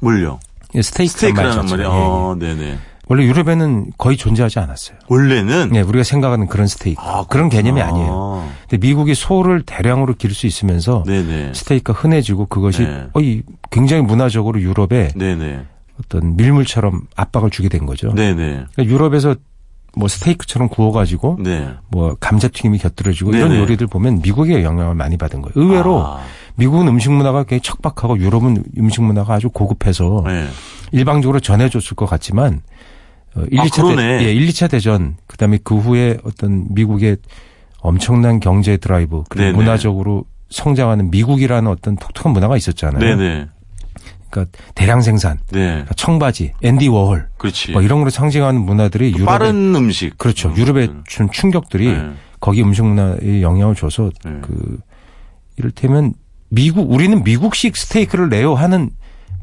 [0.01, 0.39] 뭘요?
[0.75, 1.89] 예, 스테이크란 말 스테이크라는 자체가.
[1.89, 1.95] 말이.
[1.95, 2.05] 예, 예.
[2.05, 2.79] 어, 네네.
[3.09, 4.97] 원래 유럽에는 거의 존재하지 않았어요.
[5.07, 7.01] 원래는 예, 우리가 생각하는 그런 스테이크.
[7.01, 7.81] 아, 그런 개념이.
[7.81, 8.49] 아니에요.
[8.69, 11.53] 근데 미국이 소를 대량으로 기를 수 있으면서 네네.
[11.53, 13.07] 스테이크가 흔해지고 그것이 네.
[13.13, 15.65] 어이 굉장히 문화적으로 유럽에 네네.
[15.99, 18.13] 어떤 밀물처럼 압박을 주게 된 거죠.
[18.13, 19.35] 그러니까 유럽에서
[19.95, 21.69] 뭐 스테이크처럼 구워가지고 네.
[21.89, 23.61] 뭐 감자튀김이 곁들여지고 이런 네네.
[23.61, 25.53] 요리들 보면 미국의 영향을 많이 받은 거예요.
[25.55, 26.19] 의외로 아,
[26.55, 30.47] 미국은 음식 문화가 굉장히 척박하고 유럽은 음식 문화가 아주 고급해서 네.
[30.91, 32.61] 일방적으로 전해줬을 것 같지만 어,
[33.51, 34.17] 1, 아, 2차 그러네.
[34.19, 37.17] 대, 예, 1, 2차 대전 그다음에 그 후에 어떤 미국의
[37.79, 39.57] 엄청난 경제 드라이브 그리고 네네.
[39.57, 42.99] 문화적으로 성장하는 미국이라는 어떤 독특한 문화가 있었잖아요.
[42.99, 43.47] 네네.
[44.29, 45.67] 그러니까 대량 생산, 네.
[45.67, 47.71] 그러니까 청바지, 앤디 워홀 그렇지.
[47.71, 50.17] 뭐 이런 걸로 상징하는 문화들이 유럽에 빠른 음식.
[50.17, 50.49] 그렇죠.
[50.49, 51.03] 음, 유럽에 음.
[51.07, 52.11] 준 충격들이 네.
[52.39, 54.31] 거기 음식 문화에 영향을 줘서 네.
[54.41, 54.79] 그
[55.57, 56.13] 이를테면
[56.49, 58.91] 미국 우리는 미국식 스테이크를 내요 하는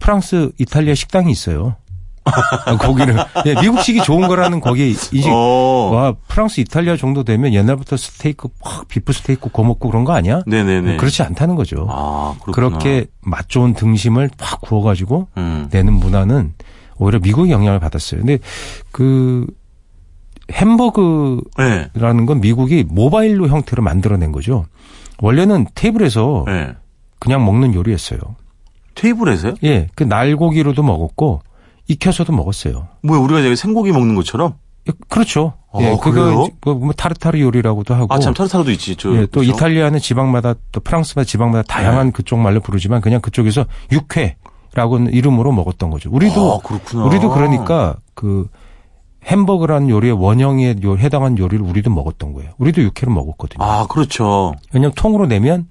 [0.01, 1.77] 프랑스 이탈리아 식당이 있어요.
[2.67, 5.91] 아, 거기는 예, 미국식이 좋은 거라는 거기에 인식 어.
[5.93, 10.41] 와 프랑스 이탈리아 정도 되면 옛날부터 스테이크 막 비프 스테이크 구워 먹고 그런 거 아니야?
[10.47, 10.97] 네네네.
[10.97, 11.87] 그렇지 않다는 거죠.
[11.91, 12.79] 아, 그렇구나.
[12.79, 15.69] 그렇게 맛 좋은 등심을 팍 구워가지고 음.
[15.71, 16.55] 내는 문화는
[16.97, 18.21] 오히려 미국의 영향을 받았어요.
[18.21, 18.39] 근데
[18.91, 19.47] 그
[20.53, 21.43] 햄버거라는
[21.95, 22.27] 네.
[22.27, 24.67] 건 미국이 모바일로 형태로 만들어낸 거죠.
[25.21, 26.73] 원래는 테이블에서 네.
[27.19, 28.19] 그냥 먹는 요리였어요.
[28.95, 29.55] 테이블에서요?
[29.65, 31.41] 예, 그 날고기로도 먹었고
[31.89, 32.89] 익혀서도 먹었어요.
[33.03, 34.55] 뭐야 우리가 여기 생고기 먹는 것처럼?
[34.89, 35.55] 예, 그렇죠.
[35.73, 35.97] 아, 예?
[36.01, 38.13] 그거 뭐 타르타르 요리라고도 하고.
[38.15, 38.97] 아 참 타르타르도 있지.
[38.97, 39.53] 저, 예, 또 그죠?
[39.53, 45.91] 이탈리아는 지방마다 또 프랑스마다 지방마다 다양한 그쪽 말로 부르지만 그냥 그쪽에서 육회라고 는 이름으로 먹었던
[45.91, 46.11] 거죠.
[46.13, 47.05] 우리도 아, 그렇구나.
[47.05, 48.47] 우리도 그러니까 그
[49.27, 52.51] 햄버거라는 요리의 원형에 요- 해당한 요리를 우리도 먹었던 거예요.
[52.59, 53.65] 우리도 육회를 먹었거든요.
[53.65, 54.53] 아 그렇죠.
[54.73, 55.67] 왜냐하면 통으로 내면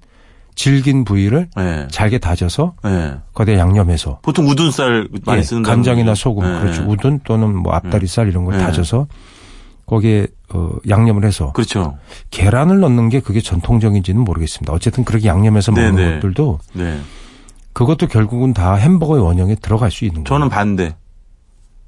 [0.54, 1.88] 질긴 부위를 예.
[1.90, 3.14] 잘게 다져서 예.
[3.32, 6.60] 거기에 양념해서 보통 우둔살 많이 예, 쓰는 간장이나 소금 예.
[6.60, 8.58] 그렇죠 우둔 또는 뭐 앞다리살 이런 걸 예.
[8.58, 9.06] 다져서
[9.86, 11.98] 거기에 어, 양념을 해서 그렇죠.
[12.30, 14.72] 계란을 넣는 게 그게 전통적인지는 모르겠습니다.
[14.72, 16.14] 어쨌든 그렇게 양념해서 먹는 네네.
[16.16, 16.98] 것들도 네.
[17.72, 20.38] 그것도 결국은 다 햄버거의 원형에 들어갈 수 있는 거예요.
[20.38, 20.94] 저는 반대.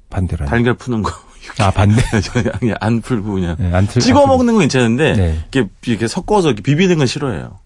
[0.09, 1.11] 반대로 달걀 푸는 거.
[1.59, 2.01] 아 반대.
[2.59, 5.39] 그냥 안 풀고 그냥 네, 안 틀- 찍어 안 틀- 먹는 건 괜찮은데 네.
[5.51, 7.59] 이렇게 이렇게 섞어서 이렇게 비비는 건 싫어해요.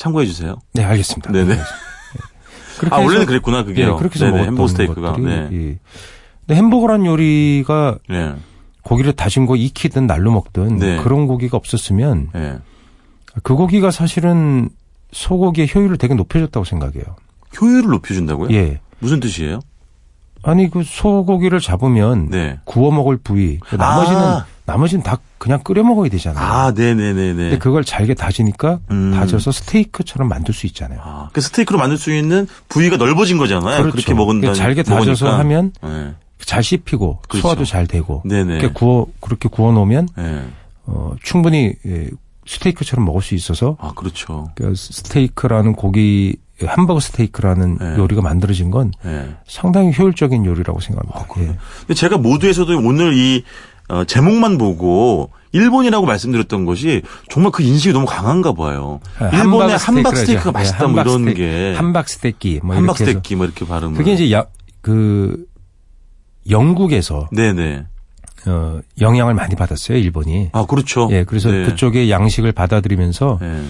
[0.00, 0.56] 참고해 주세요.
[0.72, 1.30] 네 알겠습니다.
[1.30, 1.58] 네네.
[2.78, 3.92] 그렇게 아 해서- 원래는 그랬구나 그게요.
[3.94, 5.16] 예, 그렇게 해서 먹었던 햄버거 스테이크가.
[5.18, 5.48] 네.
[5.52, 5.78] 예.
[6.46, 8.34] 근데 햄버거란 요리가 네.
[8.82, 10.96] 고기를 다진 거 익히든 날로 먹든 네.
[11.02, 12.58] 그런 고기가 없었으면 네.
[13.42, 14.70] 그 고기가 사실은
[15.12, 17.04] 소고기의 효율을 되게 높여줬다고 생각해요.
[17.60, 18.50] 효율을 높여준다고요?
[18.56, 18.80] 예.
[19.00, 19.60] 무슨 뜻이에요?
[20.42, 22.58] 아니 그 소고기를 잡으면 네.
[22.64, 24.46] 구워 먹을 부위 그 나머지는 아.
[24.66, 26.44] 나머지는 다 그냥 끓여 먹어야 되잖아요.
[26.44, 27.34] 아, 네네네네.
[27.34, 29.12] 근데 그걸 잘게 다지니까 음.
[29.14, 31.00] 다져서 스테이크처럼 만들 수 있잖아요.
[31.02, 33.90] 아, 그 스테이크로 만들 수 있는 부위가 넓어진 거잖아요.
[33.90, 34.40] 그렇게 먹은다.
[34.40, 35.38] 그러니까 잘게 다져서 먹으니까.
[35.38, 36.14] 하면 네.
[36.44, 37.42] 잘 씹히고 그렇죠.
[37.42, 38.58] 소화도 잘 되고 네네.
[38.58, 40.44] 그렇게 구워 그렇게 구워 놓으면 네.
[40.86, 42.08] 어, 충분히 예,
[42.46, 44.50] 스테이크처럼 먹을 수 있어서 아, 그렇죠.
[44.54, 47.96] 그 스테이크라는 고기 햄버거 스테이크라는 네.
[47.96, 49.34] 요리가 만들어진 건 네.
[49.46, 51.26] 상당히 효율적인 요리라고 생각합니다.
[51.40, 51.56] 예.
[51.80, 53.44] 근데 제가 모두에서도 오늘 이
[53.90, 59.00] 어, 제목만 보고 일본이라고 말씀드렸던 것이 정말 그 인식이 너무 강한가 봐요.
[59.32, 63.98] 일본의 함박 스테이크가 맛있다 뭐 이런 게 함박 스테이크 뭐 함박 스테이크 뭐 이렇게 발음을
[63.98, 64.44] 그게 이제 야,
[64.80, 65.44] 그
[66.48, 67.84] 영국에서 네네.
[68.46, 70.50] 어, 영향을 많이 받았어요 일본이.
[70.52, 71.08] 아 그렇죠.
[71.10, 71.64] 예, 그래서 네.
[71.64, 73.62] 그쪽의 양식을 받아들이면서 네.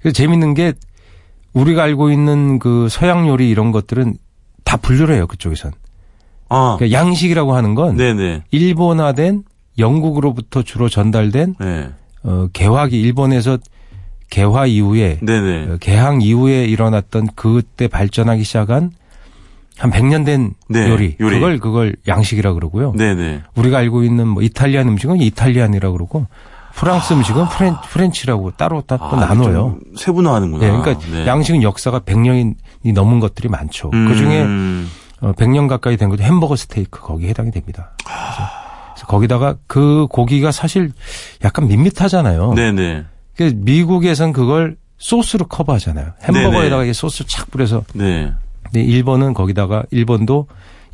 [0.00, 0.72] 그래서 재밌는 게
[1.52, 4.16] 우리가 알고 있는 그 서양 요리 이런 것들은
[4.64, 5.72] 다 분류를 해요 그쪽에선.
[6.48, 8.44] 아 그러니까 양식이라고 하는 건 네네.
[8.50, 9.44] 일본화된
[9.78, 11.90] 영국으로부터 주로 전달된 네.
[12.22, 13.58] 어, 개화기 일본에서
[14.30, 15.72] 개화 이후에 네네.
[15.72, 18.92] 어, 개항 이후에 일어났던 그때 발전하기 시작한
[19.76, 21.16] 한 100년 된 네, 요리.
[21.20, 21.34] 요리.
[21.34, 22.92] 그걸 그걸 양식이라 그러고요.
[22.92, 23.42] 네네.
[23.56, 26.26] 우리가 알고 있는 뭐 Italian 음식은 Italian이라 그러고
[26.74, 29.52] 프랑스 음식은 Fren, French라고 따로 따로 또 아, 나눠요.
[29.52, 30.64] 좀 세분화하는구나.
[30.64, 31.26] 예, 그러니까 네.
[31.26, 32.54] 양식은 역사가 100년이
[32.94, 33.90] 넘은 것들이 많죠.
[33.90, 34.88] 그 중에 음.
[35.20, 37.92] 어, 100년 가까이 된 것도 햄버거 스테이크 거기에 해당이 됩니다.
[38.04, 38.50] 그래서,
[38.94, 40.92] 그래서 거기다가 그 고기가 사실
[41.44, 42.54] 약간 밋밋하잖아요.
[42.54, 43.04] 네네.
[43.36, 46.12] 그 미국에선 그걸 소스로 커버하잖아요.
[46.22, 47.84] 햄버거에다가 이게 소스 착 뿌려서.
[47.94, 48.32] 네.
[48.62, 50.46] 근데 일본은 거기다가 일본도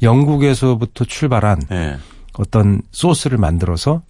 [0.03, 1.97] 영국에서부터 출발한 네.
[2.39, 4.03] 어떤 소스를 만들어서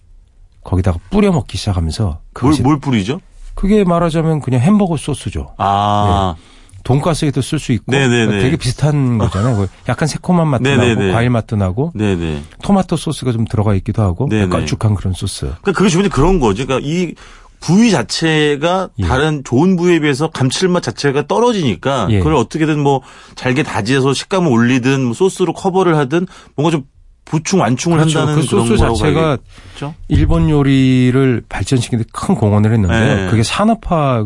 [0.63, 3.19] 거기다가 뿌려 먹기 시작하면서 뭘, 뭘 뿌리죠?
[3.55, 5.53] 그게 말하자면 그냥 햄버거 소스죠.
[5.57, 6.35] 아.
[6.83, 8.39] 돈가스에도 쓸 수 있고 네네네.
[8.39, 9.55] 되게 비슷한 거잖아요.
[9.57, 10.95] 그 약간 새콤한 맛도 네네네.
[10.95, 12.41] 나고 과일 맛도 나고 네네.
[12.63, 14.47] 토마토 소스가 좀 들어가 있기도 하고 네네.
[14.47, 15.41] 걸쭉한 그런 소스.
[15.45, 16.65] 그러니까 그게 주변에 그런 거죠.
[16.65, 17.13] 그러니까 이
[17.59, 19.03] 부위 자체가 예.
[19.03, 22.17] 다른 좋은 부위에 비해서 감칠맛 자체가 떨어지니까 예.
[22.17, 23.01] 그걸 어떻게든 뭐
[23.35, 26.83] 잘게 다지해서 식감을 올리든 뭐 소스로 커버를 하든 뭔가 좀
[27.25, 28.19] 보충 완충을 그렇죠.
[28.19, 29.93] 한다는 그 소스 자체가 봐야겠죠.
[30.07, 33.15] 일본 요리를 발전시키는 데 큰 공헌을 했는데요.
[33.25, 33.29] 네.
[33.29, 34.25] 그게 산업화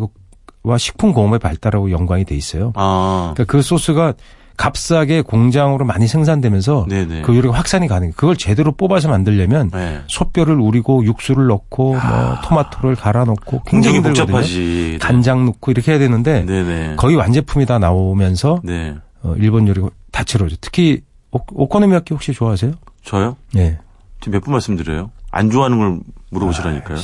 [0.65, 2.73] 와 식품 공업의 발달하고 연관이 돼 있어요.
[2.75, 3.33] 아.
[3.35, 4.13] 그러니까 그 소스가
[4.57, 7.23] 값싸게 공장으로 많이 생산되면서 네네.
[7.23, 8.13] 그 요리가 확산이 가능해요.
[8.15, 10.01] 그걸 제대로 뽑아서 만들려면 네.
[10.07, 12.01] 소뼈를 우리고 육수를 넣고 뭐
[12.45, 14.01] 토마토를 갈아 넣고 굉장히.
[14.01, 14.97] 복잡하지.
[15.01, 16.95] 간장 넣고 이렇게 해야 되는데 네네.
[16.95, 18.95] 거의 완제품이 다 나오면서 네.
[19.23, 20.55] 어, 일본 요리가 다채로워져.
[20.61, 21.01] 특히
[21.31, 22.71] 오, 오코노미야키 혹시 좋아하세요?
[23.03, 23.35] 저요?
[23.53, 23.77] 네.
[24.21, 25.11] 지금 몇번 말씀드려요?
[25.31, 25.99] 안 좋아하는 걸
[26.31, 26.97] 물어보시라니까요.
[26.97, 27.01] 아,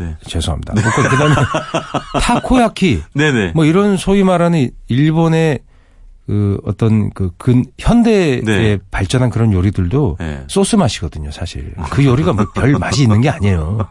[0.00, 0.16] 네.
[0.26, 0.72] 죄송합니다.
[0.74, 1.34] 오코- 그다음에
[2.22, 3.52] 타코야키 네네.
[3.54, 5.58] 뭐 이런 소위 말하는 일본의
[6.30, 8.78] 그 어떤 그 근, 현대에 네.
[8.92, 10.44] 발전한 그런 요리들도 네.
[10.46, 11.74] 소스 맛이거든요, 사실.
[11.90, 13.88] 그 요리가 뭐 별 맛이 있는 게 아니에요.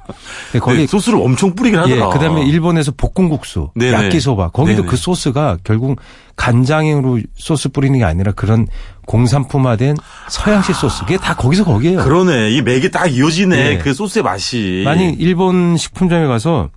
[0.50, 2.10] 근데 거기 네, 소스를 엄청 뿌리긴 예, 하더라.
[2.12, 3.72] 그다음에 일본에서 볶음국수.
[3.82, 4.88] 야끼소바 거기도 네네.
[4.90, 6.00] 그 소스가 결국
[6.38, 8.68] 간장으로 소스 뿌리는 게 아니라 그런
[9.06, 9.98] 공산품화된
[10.30, 11.02] 서양식 소스.
[11.02, 12.02] 그게 다 거기서 거기에요.
[12.06, 12.52] 그러네.
[12.52, 13.58] 이 맥이 딱 이어지네.
[13.72, 13.78] 예.
[13.80, 14.84] 그 소스의 맛이.
[14.86, 16.70] 만약 일본 식품점에 가서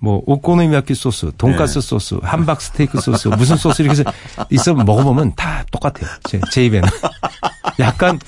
[0.00, 1.86] 뭐 오코노미야키 소스, 돈가스 네.
[1.86, 4.04] 소스, 함박 스테이크 소스, 무슨 소스 이렇게 해서
[4.50, 6.10] 있어 먹어보면 다 똑같아요.
[6.24, 6.88] 제, 제 입에는
[7.78, 8.18] 약간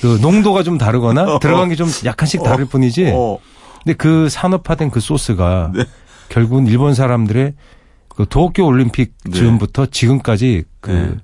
[0.00, 3.12] 그 농도가 좀 다르거나 들어간 게 좀 약간씩 다를 뿐이지.
[3.14, 3.38] 어.
[3.82, 5.84] 근데 그 산업화된 그 소스가 네.
[6.28, 7.54] 결국은 일본 사람들의
[8.08, 9.32] 그 도쿄 올림픽 네.
[9.32, 11.23] 즈음부터 지금까지 그 네.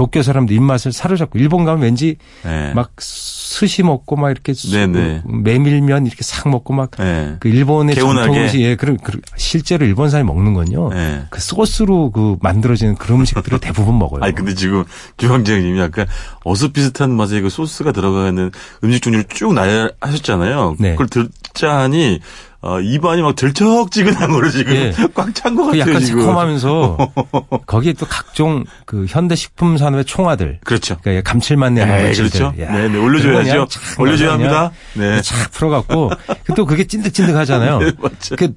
[0.00, 2.72] 도쿄 사람들 입맛을 사로잡고 일본 가면 왠지 네.
[2.72, 5.24] 막 스시 먹고 막 이렇게 수- 네네.
[5.26, 7.36] 메밀면 이렇게 싹 먹고 막그 네.
[7.44, 7.96] 일본의.
[7.96, 10.88] 전통 음식 예 그런 그 실제로 일본 사람이 먹는 건요.
[10.88, 11.24] 네.
[11.28, 14.24] 그 소스로 그 만들어지는 그런 음식들을 대부분 먹어요.
[14.24, 14.84] 아니 근데 지금
[15.18, 16.06] 주방장님이 약간
[16.44, 18.50] 어슷 비슷한 맛의 그 소스가 들어가는
[18.82, 20.76] 음식 종류를 쭉 나열하셨잖아요.
[20.78, 20.92] 네.
[20.92, 22.20] 그걸 듣자 하니
[22.62, 24.92] 어, 입안이 막 들쩍지근한 거로 지금 예.
[25.14, 25.80] 꽉찬것그 같아요.
[25.80, 26.20] 약간 지금.
[26.20, 27.12] 새콤하면서
[27.66, 30.98] 거기에 또 각종 그 현대 식품 산업의 총아들 그렇죠.
[31.02, 32.12] 그러니까 감칠맛 내는 네.
[32.12, 32.52] 그렇죠.
[32.60, 33.66] 야, 네, 네, 올려줘야죠.
[33.98, 34.72] 올려줘야 합니다.
[34.94, 35.22] 네.
[35.22, 36.10] 착 풀어갖고
[36.44, 37.78] 그또 그게 찐득찐득하잖아요.
[37.80, 38.36] 네, 맞죠.
[38.36, 38.52] 그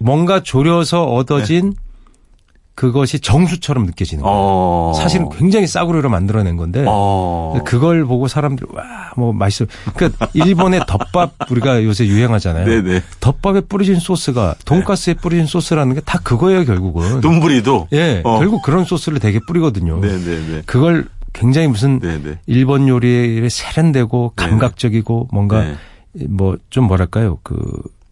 [0.00, 1.74] 뭔가 졸여서 얻어진
[2.74, 4.36] 그것이 정수처럼 느껴지는 거예요.
[4.36, 4.92] 어.
[4.96, 7.58] 사실은 굉장히 싸구려로 만들어낸 건데 어.
[7.64, 9.66] 그걸 보고 사람들이 와 뭐 맛있어.
[9.94, 12.66] 그러니까 일본의 덮밥 우리가 요새 유행하잖아요.
[12.66, 13.00] 네네.
[13.20, 17.20] 덮밥에 뿌려진 소스가 돈가스에 뿌려진 소스라는 게 다 그거예요 결국은.
[17.20, 17.88] 돈부리도.
[17.92, 18.38] 예, 어.
[18.40, 20.00] 결국 그런 소스를 되게 뿌리거든요.
[20.00, 20.62] 네네네.
[20.66, 22.40] 그걸 굉장히 무슨 네네.
[22.46, 25.76] 일본 요리에 세련되고 감각적이고 뭔가 네.
[26.28, 27.56] 뭐좀 뭐랄까요 그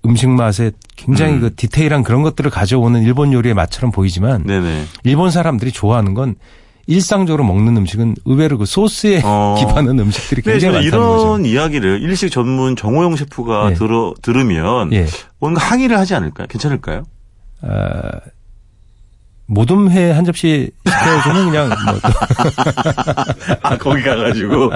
[0.05, 1.41] 음식 맛에 굉장히 음.
[1.41, 4.85] 그 디테일한 그런 것들을 가져오는 일본 요리의 맛처럼 보이지만 네네.
[5.05, 6.35] 일본 사람들이 좋아하는 건
[6.87, 9.55] 일상적으로 먹는 음식은 의외로 그 소스에 어.
[9.61, 11.49] 기반한 음식들이 굉장히 저는 많다는 이런 거죠.
[11.49, 13.75] 이야기를 일식 전문 정호영 셰프가 예.
[13.75, 15.07] 들어 들으면 예.
[15.39, 16.49] 뭔가 항의를 하지 않을까요?
[16.49, 17.05] 괜찮을까요?
[17.63, 18.21] 아,
[19.53, 22.01] 모둠회 한 접시 시켜주면 그냥 뭐또
[23.63, 24.73] 아 거기 가가지고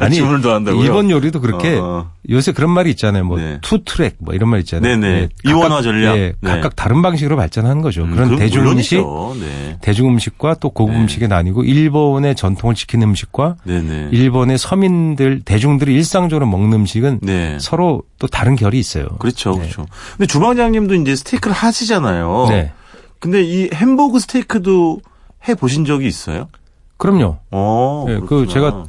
[0.00, 0.82] 아니 주문을 더 한다고요?
[0.82, 2.12] 일본 요리도 그렇게 어.
[2.30, 3.24] 요새 그런 말이 있잖아요.
[3.24, 3.58] 뭐 네.
[3.60, 4.96] 투트랙 뭐 이런 말 있잖아요.
[4.96, 5.08] 네네.
[5.08, 6.16] 예, 이원화 전략.
[6.16, 6.50] 예, 네.
[6.50, 8.04] 각각 다른 방식으로 발전하는 거죠.
[8.04, 8.98] 음, 그런 대중 음식.
[9.40, 9.78] 네.
[9.80, 11.00] 대중 음식과 또 고급 네.
[11.00, 14.10] 음식에 나뉘고 일본의 전통을 지키는 음식과 네네.
[14.12, 17.58] 일본의 서민들 대중들이 일상적으로 먹는 음식은 네.
[17.60, 19.06] 서로 또 다른 결이 있어요.
[19.18, 19.60] 그렇죠, 네.
[19.62, 19.86] 그렇죠.
[20.16, 22.46] 근데 주방장님도 이제 스테이크를 하시잖아요.
[22.50, 22.72] 네.
[23.20, 25.00] 근데 이 햄버거 스테이크도
[25.48, 26.48] 해 보신 적이 있어요?
[26.96, 27.38] 그럼요.
[27.50, 28.04] 어.
[28.08, 28.46] 네, 그.
[28.46, 28.84] 제가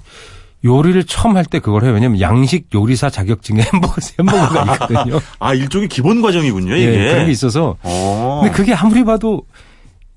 [0.63, 1.91] 요리를 처음 할 때 그걸 해요.
[1.94, 5.20] 왜냐면 양식 요리사 자격증에 햄버거 햄버거가 있거든요.
[5.39, 6.94] 아 일종의 기본 과정이군요, 이게.
[6.94, 8.39] 예, 그런 게 있어서 어.
[8.44, 9.44] 근데 그게 아무리 봐도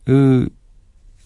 [0.04, 0.48] 그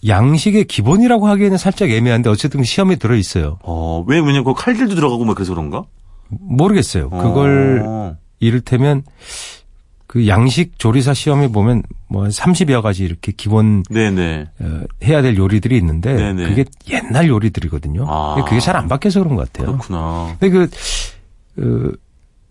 [0.07, 3.59] 양식의 기본이라고 하기에는 살짝 애매한데 어쨌든 시험에 들어 있어요.
[3.63, 5.83] 어, 왜 왜냐면 그 칼질도 들어가고 막 그래서 그런가?
[6.29, 7.11] 모르겠어요.
[7.11, 8.17] 그걸 어.
[8.39, 9.03] 이를테면
[10.09, 14.47] 그 양식 조리사 시험에 보면 뭐 30여 가지 이렇게 기본 네네.
[14.59, 16.49] 어, 해야 될 요리들이 있는데 네네.
[16.49, 18.07] 그게 옛날 요리들이거든요.
[18.09, 18.43] 아.
[18.45, 19.73] 그게 잘 안 바뀌어서 그런 것 같아요.
[19.77, 20.35] 그렇구나.
[20.41, 20.71] 근데 그,
[21.57, 21.97] 그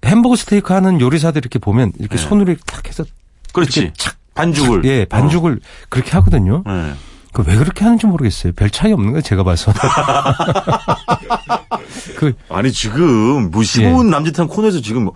[0.06, 2.22] 햄버거 스테이크 하는 요리사들 이렇게 보면 이렇게 네.
[2.22, 3.04] 손으로 이렇게 탁 해서
[3.54, 3.91] 그렇지.
[3.98, 4.86] 착 반죽을.
[4.86, 6.62] 예, 반죽을 그렇게 하거든요.
[6.63, 6.72] 어.
[6.72, 6.93] 네.
[7.34, 8.54] 그왜 그렇게 하는지 모르겠어요.
[8.54, 9.74] 별 차이 없는 거예요, 제가 봐서.
[12.17, 13.65] 그, 아니 지금 뭐 예.
[13.65, 15.10] 15분 남짓한 코너에서 지금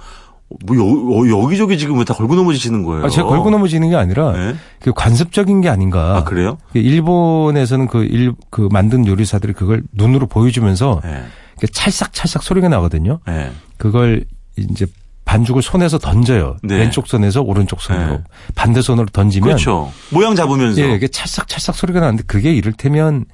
[0.66, 3.06] 뭐, 뭐 여, 기저기 지금 왜 다 걸고 넘어지시는 거예요?
[3.06, 4.56] 아, 제가 걸고 넘어지는 게 아니라 네.
[4.80, 6.18] 그 관습적인 게 아닌가.
[6.18, 6.58] 아 그래요?
[6.74, 11.24] 일본에서는 그 일, 그 만든 요리사들이 그걸 눈으로 보여주면서 네.
[11.72, 13.20] 찰싹찰싹 소리가 나거든요.
[13.28, 13.52] 네.
[13.78, 14.26] 그걸
[14.58, 14.86] 이제
[15.26, 16.58] 반죽을 손에서 던져요.
[16.64, 16.78] 네.
[16.78, 18.12] 왼쪽 손에서 오른쪽 손으로.
[18.14, 18.24] 네.
[18.56, 19.48] 반대 손으로 던지면.
[19.48, 19.92] 그렇죠.
[20.10, 20.82] 모양 잡으면서.
[20.82, 23.26] 예, 이게 찰싹찰싹 소리가 나는데 그게 이를테면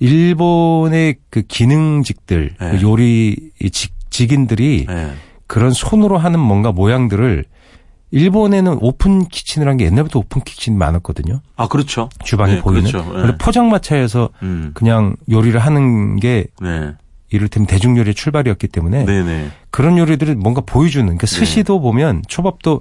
[0.00, 2.70] 일본의 그 기능직들, 네.
[2.70, 3.36] 그 요리
[3.72, 5.12] 직, 직인들이 네.
[5.52, 7.44] 그런 손으로 하는 뭔가 모양들을
[8.10, 11.40] 일본에는 open kitchen이라는 게 옛날부터 open kitchen이 많았거든요.
[11.56, 12.08] 아 그렇죠.
[12.24, 12.90] 주방에 네, 보이는.
[12.90, 13.26] 그렇죠.
[13.26, 13.36] 네.
[13.36, 14.70] 포장마차에서 음.
[14.72, 16.92] 그냥 요리를 하는 게 네.
[17.28, 19.50] 이를테면 대중요리의 출발이었기 때문에 네네.
[19.70, 22.80] 그런 요리들을 뭔가 보여주는 그러니까 스시도 보면 초밥도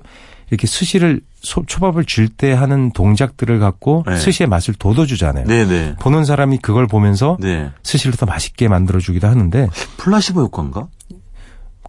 [0.49, 4.15] 이렇게 스시를 소- 초밥을 줄 때 하는 동작들을 갖고 네.
[4.15, 5.45] 스시의 맛을 돋워주잖아요.
[5.45, 5.95] 네네.
[5.99, 7.69] 보는 사람이 그걸 보면서 네.
[7.84, 10.88] 스시를 더 맛있게 만들어주기도 하는데 플라시보 효과인가?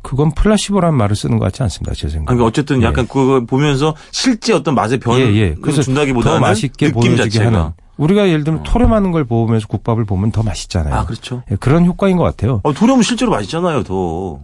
[0.02, 1.94] 그건 플라시보라는 말을 쓰는 것 같지 않습니다.
[1.94, 2.26] 제 생각에.
[2.26, 2.86] 그러니까 어쨌든 예.
[2.86, 5.54] 약간 그거 보면서 실제 어떤 맛의 변을 예, 예.
[5.62, 7.46] 그래서 준다기보다는 더 맛있게 느낌 보여지게 자체가.
[7.58, 7.72] 하는.
[7.98, 10.94] 우리가 예를 들면 토렴하는 걸 보면서 국밥을 보면 더 맛있잖아요.
[10.94, 11.42] 아 그렇죠.
[11.50, 12.60] 예, 그런 효과인 것 같아요.
[12.64, 14.40] 어, 도려면 실제로 맛있잖아요, 더.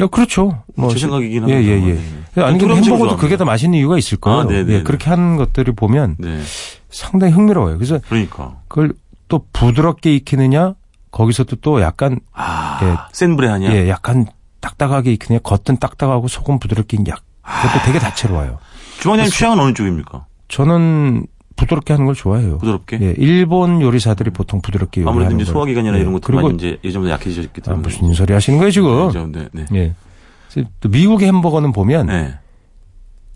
[0.00, 0.62] 야, 그렇죠.
[0.90, 1.72] 제 시- 생각이긴 예, 합니다.
[1.72, 2.00] 예, 예.
[2.34, 2.42] 네.
[2.42, 3.16] 아니, 근데 햄버거도.
[3.16, 4.40] 그게 더 맛있는 이유가 있을 거예요.
[4.40, 4.72] 아, 네네.
[4.74, 6.40] 예, 그렇게 하는 것들을 보면 네.
[6.88, 7.76] 상당히 흥미로워요.
[7.78, 8.56] 그래서 그러니까.
[8.68, 8.92] 그걸
[9.28, 10.74] 또 부드럽게 익히느냐,
[11.10, 13.72] 거기서도 또 약간, 아, 센 불에 하냐?
[13.74, 14.26] 예, 약간
[14.68, 17.14] 딱딱하게 익히느냐, 겉은 딱딱하고 속은 부드럽게 익냐.
[17.42, 18.58] 그것도 되게 다채로워요.
[19.00, 20.26] 주방장님 취향은 어느 쪽입니까?
[20.48, 21.26] 저는
[21.56, 22.58] 부드럽게 하는 걸 좋아해요.
[22.58, 22.98] 부드럽게?
[23.00, 25.52] 예, 일본 요리사들이 보통 부드럽게 요리하는 아무래도 이제 걸.
[25.54, 27.82] 소화기관이나 예, 이런 것도 그리고 이제 예전보다 약해지셨기 아, 때문에.
[27.82, 29.32] 무슨 소리 하시는 거예요, 지금?
[29.32, 29.94] 네, 네, 네.
[30.56, 30.64] 예.
[30.80, 32.34] 또 미국의 햄버거는 보면 네.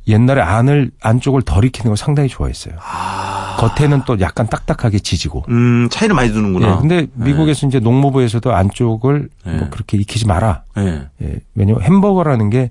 [0.09, 2.75] 옛날에 안을 안쪽을 덜 익히는 걸 상당히 좋아했어요.
[2.81, 3.57] 아.
[3.59, 5.45] 겉에는 또 약간 딱딱하게 지지고.
[5.49, 6.73] 음, 차이를 많이 두는구나.
[6.73, 9.57] 예, 근데 미국에서 이제 농무부에서도 안쪽을 네.
[9.57, 10.65] 뭐 그렇게 익히지 마라.
[10.75, 11.07] 네.
[11.23, 12.71] 예, 왜냐면 햄버거라는 게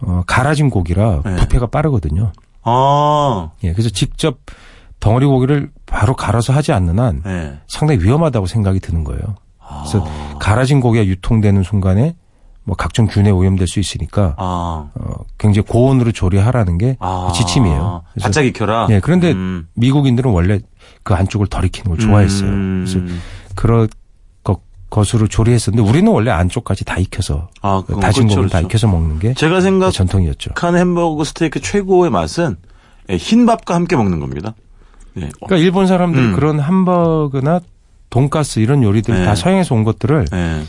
[0.00, 1.36] 어, 갈아진 고기라 네.
[1.36, 2.32] 부패가 빠르거든요.
[2.62, 4.38] 아, 예, 그래서 직접
[5.00, 7.58] 덩어리 고기를 바로 갈아서 하지 않는 한 네.
[7.66, 9.22] 상당히 위험하다고 생각이 드는 거예요.
[9.58, 10.38] 그래서 아.
[10.38, 12.14] 갈아진 고기가 유통되는 순간에
[12.64, 14.90] 뭐 각종 균에 오염될 수 있으니까 아.
[14.94, 17.32] 어, 굉장히 고온으로 조리하라는 게 아.
[17.34, 18.02] 지침이에요.
[18.12, 18.88] 그래서 바짝 익혀라.
[18.90, 19.66] 예, 그런데 음.
[19.74, 20.60] 미국인들은 원래
[21.02, 22.48] 그 안쪽을 덜 익히는 걸 좋아했어요.
[22.50, 22.84] 음.
[22.86, 23.14] 그래서
[23.54, 23.88] 그런
[24.44, 28.66] 것, 것으로 조리했었는데 우리는 원래 안쪽까지 다 익혀서 아, 그건 다진 그렇죠, 고기를 다 그렇죠.
[28.68, 30.50] 익혀서 먹는 게 제가 생각 전통이었죠.
[30.54, 32.56] 한 햄버거 스테이크 최고의 맛은
[33.08, 34.54] 예, 흰밥과 함께 먹는 겁니다.
[35.16, 35.24] 예.
[35.24, 36.32] 어, 그러니까 일본 사람들이 음.
[36.34, 37.60] 그런 햄버거나
[38.10, 39.24] 돈가스 이런 요리들 네.
[39.24, 40.62] 다 서양에서 온 것들을 예.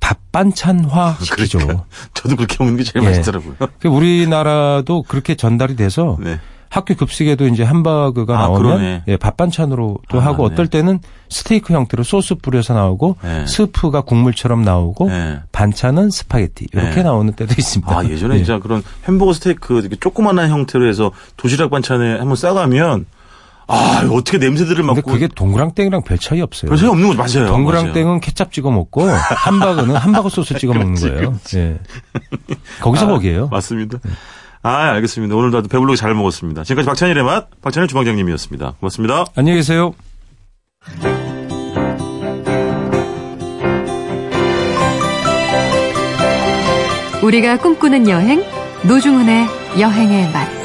[0.00, 1.58] 밥 반찬화 시키죠.
[1.58, 3.08] 그러니까 저도 그렇게 먹는 게 제일 예.
[3.08, 3.54] 맛있더라고요.
[3.78, 6.38] 그 우리나라도 그렇게 전달이 돼서 네.
[6.68, 9.04] 학교 급식에도 이제 햄버거가 아, 나오면.
[9.08, 10.54] 예, 밥 반찬으로도 아, 하고 네.
[10.54, 13.46] 어떨 때는 스테이크 형태로 소스 뿌려서 나오고 네.
[13.46, 15.40] 스프가 국물처럼 나오고 네.
[15.52, 17.02] 반찬은 스파게티 이렇게 네.
[17.02, 17.98] 나오는 때도 있습니다.
[17.98, 18.38] 아, 예전에 예.
[18.38, 23.06] 진짜 그런 햄버거 스테이크 이렇게 조그만한 형태로 해서 도시락 반찬에 한번 싸가면
[23.68, 26.68] 아, 어떻게 냄새들을 근데 맡고 그게 동그랑땡이랑 별 차이 없어요.
[26.68, 27.18] 별 차이 없는 거죠.
[27.18, 27.50] 맞아요.
[27.50, 27.64] 맞아요.
[27.64, 31.38] 동그랑땡은 케찹 찍어 먹고 함버거는 함버거 소스 찍어 먹는 그렇지, 거예요.
[31.56, 31.78] 예.
[32.80, 33.48] 거기서 거기에요.
[33.48, 33.98] 맞습니다.
[34.62, 35.34] 아, 알겠습니다.
[35.34, 36.62] 오늘도 아주 배불르게 잘 먹었습니다.
[36.64, 38.74] 지금까지 박찬일의 맛, 박찬일 주방장님이었습니다.
[38.80, 39.24] 고맙습니다.
[39.34, 39.94] 안녕히 계세요.
[47.22, 48.42] 우리가 꿈꾸는 여행
[48.86, 49.46] 노중훈의
[49.80, 50.55] 여행의 맛.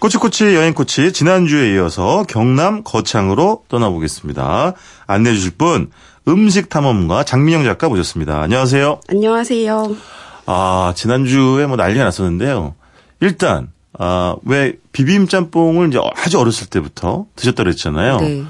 [0.00, 4.72] 꼬치꼬치 여행꼬치 지난주에 이어서 경남 거창으로 떠나보겠습니다.
[5.06, 5.90] 안내해 주실 분
[6.26, 8.40] 음식 탐험가 장민영 작가 모셨습니다.
[8.40, 9.00] 안녕하세요.
[9.08, 9.96] 안녕하세요.
[10.46, 12.74] 아, 지난주에 뭐 난리가 났었는데요.
[13.20, 18.20] 일단, 아, 왜 비빔 짬뽕을 이제 아주 어렸을 때부터 드셨다 그랬잖아요.
[18.20, 18.44] 네.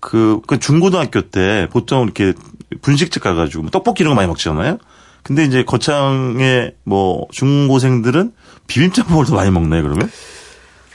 [0.00, 2.32] 그, 그 중고등학교 때 보통 이렇게
[2.82, 4.78] 분식집 가가지고 뭐 떡볶이 이런 거 많이 먹잖아요.
[5.22, 8.32] 근데 이제 거창의 뭐 중고생들은
[8.66, 10.10] 비빔 짬뽕을 더 많이 먹나요, 그러면?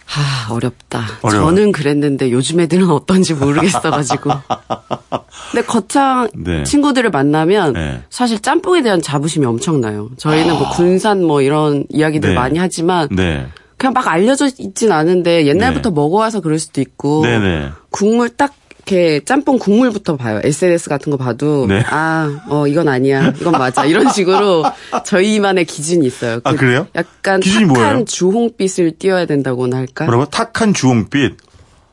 [0.06, 1.04] 하, 어렵다.
[1.22, 1.48] 어려워요.
[1.48, 4.30] 저는 그랬는데 요즘 애들은 어떤지 모르겠어가지고.
[5.52, 6.64] 근데 거창 네.
[6.64, 8.04] 친구들을 만나면 네.
[8.10, 10.10] 사실 짬뽕에 대한 자부심이 엄청나요.
[10.18, 12.36] 저희는 뭐 군산 뭐 이런 이야기들 네.
[12.36, 13.48] 많이 하지만 네.
[13.78, 15.94] 그냥 막 알려져 있진 않은데 옛날부터 네.
[15.96, 17.70] 먹어와서 그럴 수도 있고 네네.
[17.90, 18.54] 국물 딱
[18.88, 20.40] 이렇게 짬뽕 국물부터 봐요.
[20.44, 21.84] SNS 같은 거 봐도 네.
[21.90, 23.34] 아, 어 이건 아니야.
[23.42, 23.84] 이건 맞아.
[23.86, 24.64] 이런 식으로
[25.04, 26.40] 저희만의 기준이 있어요.
[26.44, 26.88] 아, 그래요?
[26.96, 28.06] 약간 기준이 탁한 뭐예요?
[28.06, 30.06] 주홍빛을 띄어야 된다고나 할까?
[30.06, 30.26] 뭐라고?
[30.26, 31.38] 탁한 주홍빛.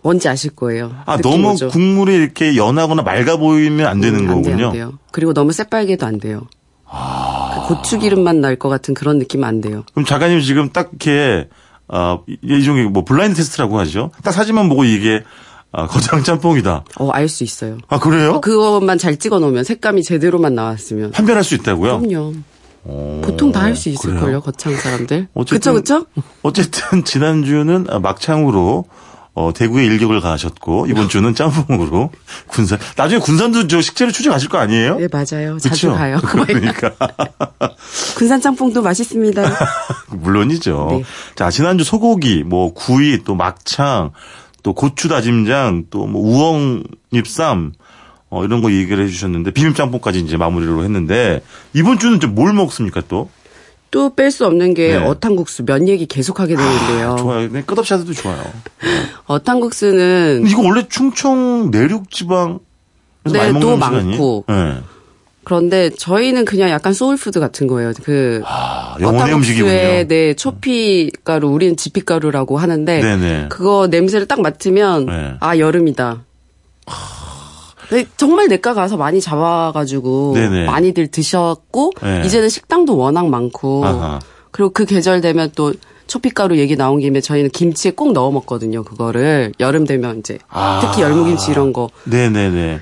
[0.03, 0.95] 뭔지 아실 거예요.
[1.07, 1.69] 아, 너무 오죠?
[1.69, 4.67] 국물이 이렇게 연하거나 맑아 보이면 안 되는 음, 안 돼요, 거군요.
[4.67, 4.93] 안 돼요.
[5.13, 6.47] 그리고 너무 새빨개도 안 돼요.
[6.91, 9.85] 그 고추 기름만 날 것 같은 그런 느낌 안 돼요.
[9.95, 11.49] 그럼 작가님 지금 딱 이렇게
[11.89, 14.11] 어, 이- 일종의 뭐 블라인드 테스트라고 하죠.
[14.25, 15.23] 딱 사진만 보고 이게
[15.73, 16.85] 아, 거장 짬뽕이다.
[16.99, 17.79] 어, 알 수 있어요.
[17.89, 18.41] 아 그래요?
[18.41, 21.13] 그것만 잘 찍어 놓으면 색감이 제대로만 나왔으면.
[21.13, 22.01] 판별할 수 있다고요?
[22.01, 22.35] 그럼요.
[23.23, 23.89] 보통 다 할 수?
[23.89, 25.29] 있을걸요, 거창 사람들.
[25.35, 26.07] 어쨌든- 그쵸, 그쵸?
[26.43, 28.85] 어쨌든 지난주는 아, 막창으로
[29.35, 32.11] 어, 대구에 일격을 가하셨고 이번 주는 짬뽕으로
[32.49, 32.79] 군산.
[32.97, 34.99] 나중에 군산도 저 식재료 추적 가실 거 아니에요?
[34.99, 35.59] 네, 맞아요.
[35.59, 35.93] 자주 그쵸?
[35.95, 36.19] 가요.
[36.27, 36.91] 그러니까
[38.19, 39.43] 군산 짬뽕도 맛있습니다.
[40.11, 40.89] 물론이죠.
[40.91, 41.05] 네.
[41.35, 44.11] 자 지난주 소고기, 뭐 구이, 또 막창,
[44.63, 47.73] 또 고추 다짐장, 또 뭐 우엉 잎쌈
[48.31, 51.43] 어, 이런 거 얘기를 해주셨는데 비빔짬뽕까지 이제 마무리로 했는데
[51.75, 53.29] 이번 주는 이제 뭘 먹습니까 또?
[53.91, 54.97] 또 뺄 수 없는 게 네.
[54.97, 57.17] 어탕국수 면 얘기 계속 하게 되는데요.
[57.19, 57.49] 좋아요.
[57.53, 58.43] 네, 끝없이 하셔도 좋아요.
[59.27, 62.61] 어탕국수는 이거 원래 충청 내륙 지방에서
[63.25, 63.77] 네, 많이 먹는 또?
[63.77, 64.45] 많고.
[64.49, 64.81] 네.
[65.45, 67.93] 그런데 저희는 그냥 약간 soul food 같은 거예요.
[68.03, 70.07] 그 아, 영혼의 음식이군요.
[70.07, 73.47] 네 초피 가루, 우리는 지피 가루라고 하는데 네네.
[73.49, 75.35] 그거 냄새를 딱 맡으면 네.
[75.41, 76.23] 아 여름이다.
[77.91, 80.65] 네, 정말 내과 가서 많이 잡아가지고 네네.
[80.65, 82.23] 많이들 드셨고 네.
[82.25, 84.21] 이제는 식당도 워낙 많고 아하.
[84.51, 85.75] 그리고 그 계절 되면 또
[86.07, 88.83] 초피가루 얘기 나온 김에 저희는 김치에 꼭 넣어 먹거든요.
[88.83, 90.81] 그거를 여름 되면 이제 아.
[90.83, 92.81] 특히 열무김치 이런 거 네네네.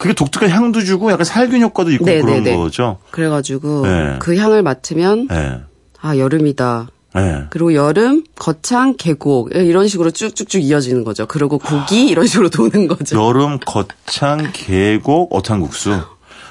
[0.00, 2.42] 그게 독특한 향도 주고 약간 살균 효과도 있고 네네네.
[2.42, 2.96] 그런 거죠.
[3.10, 4.16] 그래가지고 네.
[4.18, 5.60] 그 향을 맡으면 네.
[6.00, 6.88] 아 여름이다.
[7.16, 7.44] 네.
[7.50, 11.26] 그리고 여름 거창 계곡 이런 식으로 쭉쭉쭉 이어지는 거죠.
[11.26, 13.22] 그리고 고기 이런 식으로 도는 거죠.
[13.22, 16.00] 여름 거창 계곡 어탕국수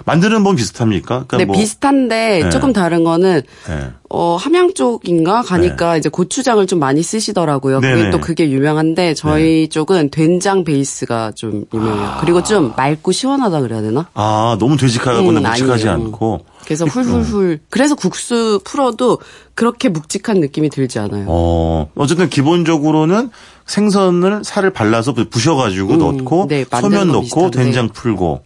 [0.06, 1.26] 만드는 법 비슷합니까?
[1.28, 2.50] 그러니까 네, 뭐, 비슷한데 네.
[2.50, 3.92] 조금 다른 거는 네.
[4.10, 7.82] 어 함양 쪽인가 가니까 이제 고추장을 좀 많이 쓰시더라고요.
[7.82, 12.18] 그게 또 그게 유명한데 저희 쪽은 된장 베이스가 좀 유명해요.
[12.22, 14.08] 그리고 좀 맑고 시원하다 그래야 되나?
[14.16, 16.08] 아 너무 되직하거나 음, 묵직하지 아니에요.
[16.08, 16.46] 않고.
[16.66, 17.60] 그래서 훌훌훌.
[17.70, 19.20] 그래서 국수 풀어도
[19.54, 21.26] 그렇게 묵직한 느낌이 들지 않아요.
[21.28, 23.30] 어 어쨌든 기본적으로는
[23.66, 27.52] 생선을 살을 발라서 부셔가지고 음, 넣고 네, 소면 거 넣고.
[27.52, 28.42] 된장 풀고.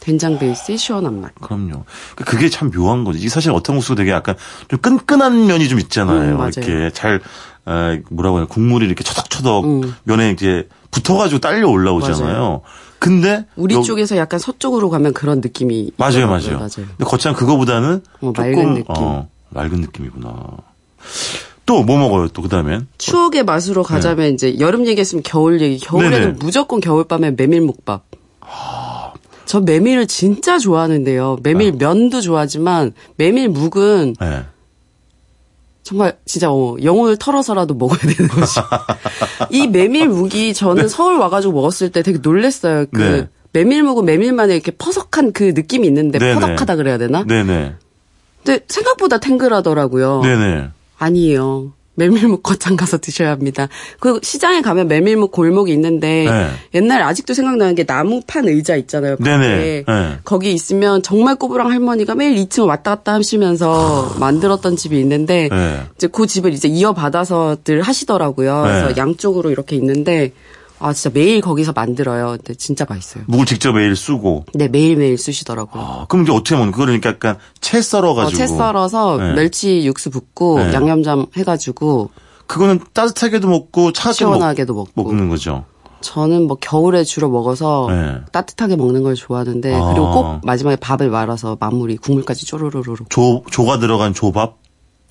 [0.00, 1.34] 된장 베이스의 시원한 맛.
[1.40, 1.84] 그럼요.
[2.14, 3.28] 그러니까 그게 참 묘한 거지.
[3.28, 4.34] 사실 어탕국수가 되게 약간
[4.68, 6.38] 좀 끈끈한 면이 좀 있잖아요.
[6.38, 6.50] 음.
[6.56, 7.20] 이렇게 잘
[7.66, 9.94] 아, 뭐라고 해야 국물이 이렇게 처덕처덕 음.
[10.04, 12.32] 면에 이제 붙어가지고 딸려 올라오잖아요.
[12.32, 12.60] 맞아요.
[12.98, 16.26] 근데 우리 여- 쪽에서 약간 서쪽으로 가면 그런 느낌이 맞아요.
[16.26, 16.56] 맞아요.
[16.56, 16.68] 맞아요.
[16.76, 18.84] 근데 거창 그거보다는 어, 조금 맑은 느낌.
[18.88, 20.34] 어, 맑은 느낌이구나.
[21.66, 22.28] 또뭐 먹어요?
[22.28, 25.78] 또 그다음엔 추억의 맛으로 가자면 이제 여름 얘기했으면 겨울 얘기.
[25.78, 26.32] 겨울에는 네네.
[26.40, 28.04] 무조건 겨울밤에 메밀묵밥.
[29.50, 31.38] 저 메밀을 진짜 좋아하는데요.
[31.42, 34.44] 메밀 면도 좋아하지만 메밀 묵은 네.
[35.82, 38.62] 정말 진짜 어, 영혼을 털어서라도 먹어야 되는 거죠.
[39.50, 42.86] 이 메밀묵이 저는 서울 와가지고 먹었을 때 되게 놀랬어요.
[42.92, 43.28] 그 네.
[43.50, 46.34] 메밀묵은 메밀만의 이렇게 퍼석한 그 느낌이 있는데 네네.
[46.34, 47.24] 퍼덕하다 그래야 되나?
[47.24, 47.74] 네네.
[48.44, 50.20] 근데 생각보다 탱글하더라고요.
[50.20, 50.68] 네네.
[50.96, 51.72] 아니에요.
[52.00, 53.68] 메밀묵 거창 가서 드셔야 합니다.
[53.98, 56.50] 그 시장에 가면 메밀묵 골목이 있는데 네.
[56.74, 59.16] 옛날 아직도 생각나는 게 나무 판 의자 있잖아요.
[59.16, 59.38] 네네.
[59.38, 59.84] 밖에.
[59.86, 60.18] 네.
[60.24, 65.80] 거기 있으면 정말 꼬부랑 할머니가 매일 2층 왔다 갔다 하시면서 만들었던 집이 있는데 네.
[65.96, 68.64] 이제 그 집을 이제 이어받아서들 하시더라고요.
[68.64, 68.72] 네.
[68.72, 70.32] 그래서 양쪽으로 이렇게 있는데
[70.80, 72.36] 아 진짜 매일 거기서 만들어요.
[72.38, 73.24] 근데 진짜 맛있어요.
[73.28, 74.46] 묵을 직접 매일 쓰고.
[74.54, 75.82] 네 매일 매일 쓰시더라고요.
[75.82, 76.72] 아, 그럼 이제 어떻게 먹는?
[76.72, 78.36] 그거를 그러니까 약간 채 어, 썰어가지고.
[78.36, 79.32] 채 썰어서 네.
[79.34, 80.72] 멸치 육수 붓고 네.
[80.72, 82.10] 양념장 해가지고
[82.46, 85.10] 그거는 따뜻하게도 먹고 차갑게도 시원하게도 먹, 먹고.
[85.12, 85.64] 먹는 거죠.
[86.00, 88.16] 저는 뭐 겨울에 주로 먹어서 네.
[88.32, 89.84] 따뜻하게 먹는 걸 좋아하는데 아.
[89.92, 94.56] 그리고 꼭 마지막에 밥을 말아서 마무리 국물까지 쪼르르르 조 조가 들어간 조밥,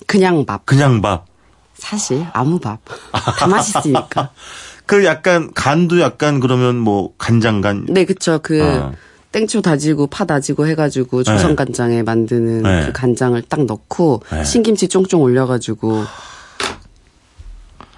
[0.06, 1.26] 그냥 밥 그냥 밥.
[1.74, 2.80] 사실 아무 밥
[3.38, 4.30] 다 맛있으니까
[4.90, 7.86] 그 약간 간도 약간 그러면 뭐 간장간.
[7.90, 8.92] 네 그쵸 그 어.
[9.30, 12.86] 땡초 다지고 파 다지고 해가지고 조선 간장에 만드는 네.
[12.86, 14.42] 그 간장을 딱 넣고 네.
[14.42, 16.02] 신김치 쫑쫑 올려가지고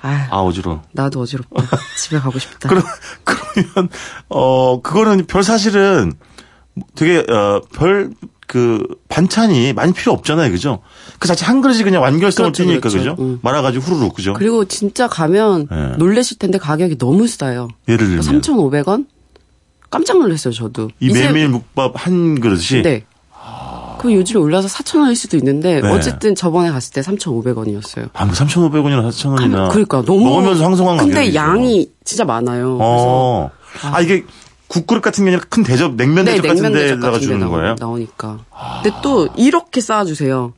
[0.03, 0.83] 아아 어지러.
[0.93, 1.65] 나도 어지럽다
[1.97, 2.83] 집에 가고 싶다 그럼
[3.25, 3.89] 그러면
[4.29, 6.13] 어 그거는 별 사실은
[6.95, 8.11] 되게 어 별
[8.53, 10.81] 그 반찬이 많이 필요 없잖아요, 그죠?
[11.19, 13.17] 그 자체 한 그릇이 그냥 완결성을 그렇죠, 띠니까 그렇죠.
[13.17, 13.23] 그죠?
[13.23, 13.39] 음.
[13.41, 14.35] 말아가지고 후루룩 그죠?
[14.35, 15.97] 그리고 진짜 가면 네.
[15.97, 19.07] 놀라실 텐데 가격이 너무 싸요 예를 들면 3,500원?
[19.89, 20.91] 깜짝 놀랐어요, 저도.
[21.01, 23.07] 이 메밀 묵밥 한 그릇이 네.
[23.99, 25.89] 그럼 요즘에 올라서 4,000원일 수도 있는데 네.
[25.91, 28.11] 어쨌든 저번에 갔을 때 3,500원이었어요.
[28.13, 29.71] 아, 뭐 3,500원이나 4,000원이나.
[29.71, 31.35] 그러니까 너무 먹으면서 황송한 근데.
[31.35, 32.77] 양이 진짜 많아요.
[32.83, 33.51] 어.
[33.91, 34.27] 아, 이게
[34.73, 37.27] 국그릇 같은 게 아니라 큰 대접, 냉면 네, 대접 같은 냉면 대접 데다가 같은 데
[37.27, 37.77] 주는 나오, 거예요?
[37.79, 38.39] 나오니까.
[38.83, 40.55] 근데 또 이렇게 쌓아주세요.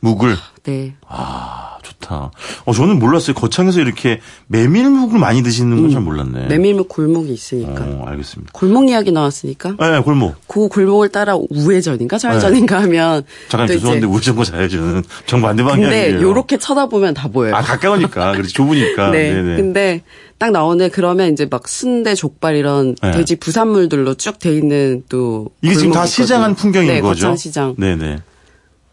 [0.00, 0.36] 묵을.
[0.64, 0.94] 네.
[1.08, 2.30] 아, 좋다.
[2.64, 3.34] 어, 저는 몰랐어요.
[3.34, 6.40] 거창에서 이렇게 메밀묵을 많이 드시는 건 잘 몰랐네.
[6.40, 6.48] 음.
[6.48, 7.84] 메밀묵 골목이 있으니까.
[7.84, 8.50] 어, 알겠습니다.
[8.52, 10.34] 골목 이야기 나왔으니까 네, 골목.
[10.48, 15.88] 그 골목을 따라 우회전인가 좌회전인가 하면 잠깐 또 이제- 죄송한데 우정과 자해주는 정반대 방향이에요.
[16.12, 17.54] 근데 요렇게 쳐다보면 다 보여요.
[17.54, 18.32] 아, 가까우니까.
[18.32, 19.10] 그렇지, 좁으니까.
[19.14, 19.32] 네.
[19.32, 19.56] 네네.
[19.56, 20.02] 근데
[20.38, 23.10] 딱 나오네 그러면 이제 막 순대, 족발 이런 네.
[23.12, 26.62] 돼지 부산물들로 쭉 돼 있는 또 이게 지금 다 골목이 시장 한 있거든요.
[26.62, 27.20] 풍경인 네, 거죠?
[27.26, 28.18] 거창 시장 네네.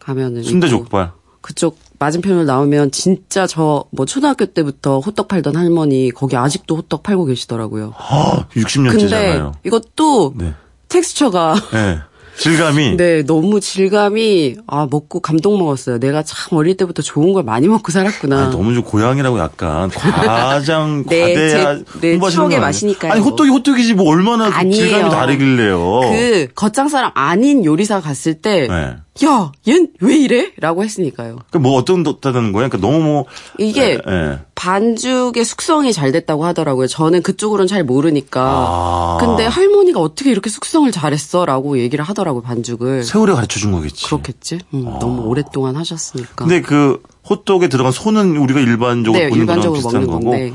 [0.00, 0.78] 가면은 순대 있고.
[0.84, 1.12] 족발.
[1.42, 7.26] 그쪽 맞은편으로 나오면 진짜 저 뭐 초등학교 때부터 호떡 팔던 할머니 거기 아직도 호떡 팔고
[7.26, 7.92] 계시더라고요.
[7.96, 9.52] 아, 근데 60년째잖아요.
[9.64, 10.54] 이것도 네.
[10.88, 11.98] 텍스처가 네.
[12.36, 12.96] 질감이.
[12.96, 15.98] 네, 너무 질감이 아 먹고 감동 먹었어요.
[15.98, 18.38] 내가 참 어릴 때부터 좋은 걸 많이 먹고 살았구나.
[18.46, 21.84] 아니, 너무 좀 고향이라고 약간 과장 네, 과대 제-
[22.18, 22.60] 네, 추억의?
[22.60, 23.12] 맛이니까요.
[23.12, 24.74] 아니 호떡이 호떡이지 뭐 얼마나 아니에요.
[24.74, 26.00] 질감이 다르길래요.
[26.12, 28.96] 그 겉장 사람 아닌 요리사 갔을 때, 네.
[29.24, 31.38] 야, 얜 왜 이래?라고 했으니까요.
[31.50, 32.68] 그 뭐 어떤 덧다는 거예요?
[32.68, 33.24] 그러니까 너무 뭐
[33.58, 34.38] 이게 예, 예.
[34.56, 36.88] 반죽의 숙성이 잘 됐다고 하더라고요.
[36.88, 38.40] 저는 그쪽으로는 잘 모르니까.
[38.42, 39.16] 아.
[39.20, 42.42] 근데 할머니가 어떻게 이렇게 숙성을 잘했어 라고 얘기를 하더라고요.
[42.42, 43.04] 반죽을.
[43.04, 44.04] 세월에 가르쳐 준 거겠지.
[44.06, 44.58] 그렇겠지.
[44.74, 46.46] 음, 너무 오랫동안 하셨으니까.
[46.46, 47.00] 근데 그
[47.30, 50.52] 호떡에 들어간 소는 우리가 일반적으로 네, 보는 거랑 일반적으로 비슷한 먹는 거고 건데.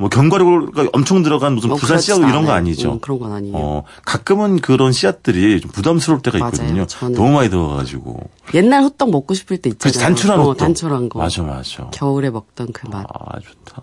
[0.00, 2.52] 뭐 견과류가 엄청 들어간 무슨 어, 부산 씨앗 이런 거.
[2.52, 2.92] 아니죠.
[2.94, 3.54] 음, 그런 건 아니에요.
[3.54, 6.52] 어, 가끔은 그런 씨앗들이 좀 부담스러울 때가 맞아요.
[6.54, 6.86] 있거든요.
[6.86, 8.30] 저는- 너무 많이 들어가가지고.
[8.54, 9.92] 옛날 호떡 먹고 싶을 때 있잖아요.
[9.92, 10.56] 그렇지, 단출한 어, 호떡.
[10.56, 11.18] 단출한 거.
[11.18, 11.90] 맞아, 맞아.
[11.90, 13.04] 겨울에 먹던 그 맛.
[13.12, 13.82] 아, 좋다.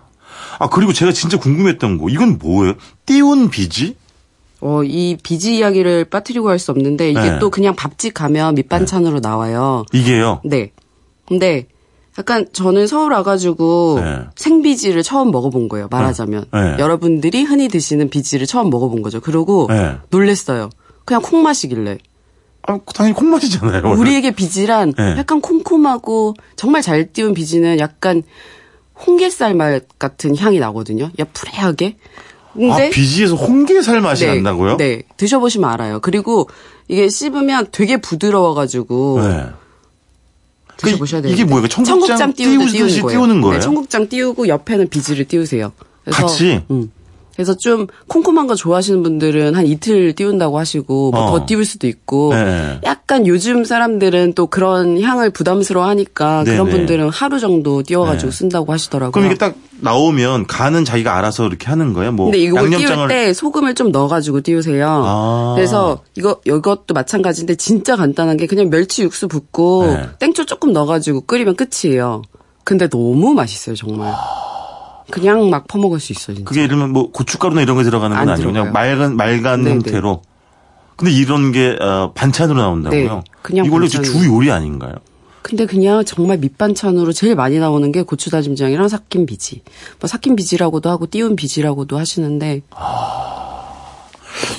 [0.58, 2.08] 아, 그리고 제가 진짜 궁금했던 거.
[2.08, 2.74] 이건 뭐예요?
[3.06, 3.96] 띄운 비지?
[4.60, 7.38] 어, 이 비지 이야기를 빠뜨리고 할 수 없는데 이게 네.
[7.38, 9.84] 또 그냥 밥집 가면 밑반찬으로 나와요.
[9.92, 10.40] 이게요?
[10.44, 10.72] 네.
[11.28, 11.68] 근데
[12.18, 14.18] 약간 저는 서울 와가지고 네.
[14.34, 15.88] 생비지를 처음 먹어본 거예요.
[15.90, 16.76] 말하자면 네.
[16.78, 19.20] 여러분들이 흔히 드시는 비지를 처음 먹어본 거죠.
[19.20, 19.96] 그러고 네.
[20.10, 20.70] 놀랬어요.
[21.04, 21.98] 그냥 콩 맛이길래
[22.62, 23.82] 아, 당연히 콩 맛이잖아요.
[23.84, 24.00] 원래.
[24.00, 25.16] 우리에게 비지란 네.
[25.16, 28.22] 약간 콩콩하고 정말 잘 띄운 비지는 약간
[29.06, 31.10] 홍게살 맛 같은 향이 나거든요.
[31.20, 31.96] 야 푸레하게.
[32.52, 34.76] 근데 아, 비지에서 홍게살 맛이 네, 난다고요?
[34.76, 35.02] 네.
[35.16, 36.00] 드셔보시면 알아요.
[36.00, 36.48] 그리고
[36.88, 39.46] 이게 씹으면 되게 부드러워가지고 네.
[40.78, 41.32] 드셔보셔야 돼요.
[41.32, 41.68] 이게 뭐예요?
[41.68, 43.02] 청국장 띄우듯이 띄우듯이.
[43.02, 43.54] 띄우는 거예요?
[43.54, 45.72] 네, 청국장 띄우고 옆에는 비지를 띄우세요.
[46.04, 46.62] 그래서, 같이?
[46.70, 46.90] 음.
[47.38, 51.46] 그래서 좀 콤콤한 거 좋아하시는 분들은 한 이틀 띄운다고 하시고 뭐더 어.
[51.46, 52.80] 띄울 수도 있고 네.
[52.82, 56.56] 약간 요즘 사람들은 또 그런 향을 부담스러워하니까 네네.
[56.56, 58.36] 그런 분들은 하루 정도 띄워가지고 네.
[58.36, 59.12] 쓴다고 하시더라고요.
[59.12, 62.10] 그럼 이게 딱 나오면 간은 자기가 알아서 이렇게 하는 거예요?
[62.10, 65.04] 뭐 근데 띄울 양념장을 때 소금을 좀 넣어가지고 띄우세요.
[65.06, 65.52] 아.
[65.54, 70.08] 그래서 이거 이것도 마찬가지인데 진짜 간단한 게 그냥 멸치 육수 붓고 네.
[70.18, 72.22] 땡초 조금 넣어가지고 끓이면 끝이에요.
[72.64, 74.12] 근데 너무 맛있어요 정말.
[75.10, 76.36] 그냥 막 퍼먹을 수 있어요.
[76.36, 76.48] 진짜.
[76.48, 78.72] 그게 이러면 뭐 고춧가루나 이런 거 들어가는 건안 아니고 그냥.
[78.72, 79.70] 맑은 맑은 네네.
[79.70, 80.22] 형태로.
[80.96, 83.14] 근데 이런 게 어, 반찬으로 나온다고요?
[83.14, 84.02] 네, 그냥 이걸로 주.
[84.26, 84.94] 요리 아닌가요?
[85.42, 89.62] 근데 그냥 정말 밑반찬으로 제일 많이 나오는 게 고추 다짐장이랑 삭힌 비지.
[90.00, 92.62] 뭐 삭힌 비지라고도 하고 띄운 비지라고도 하시는데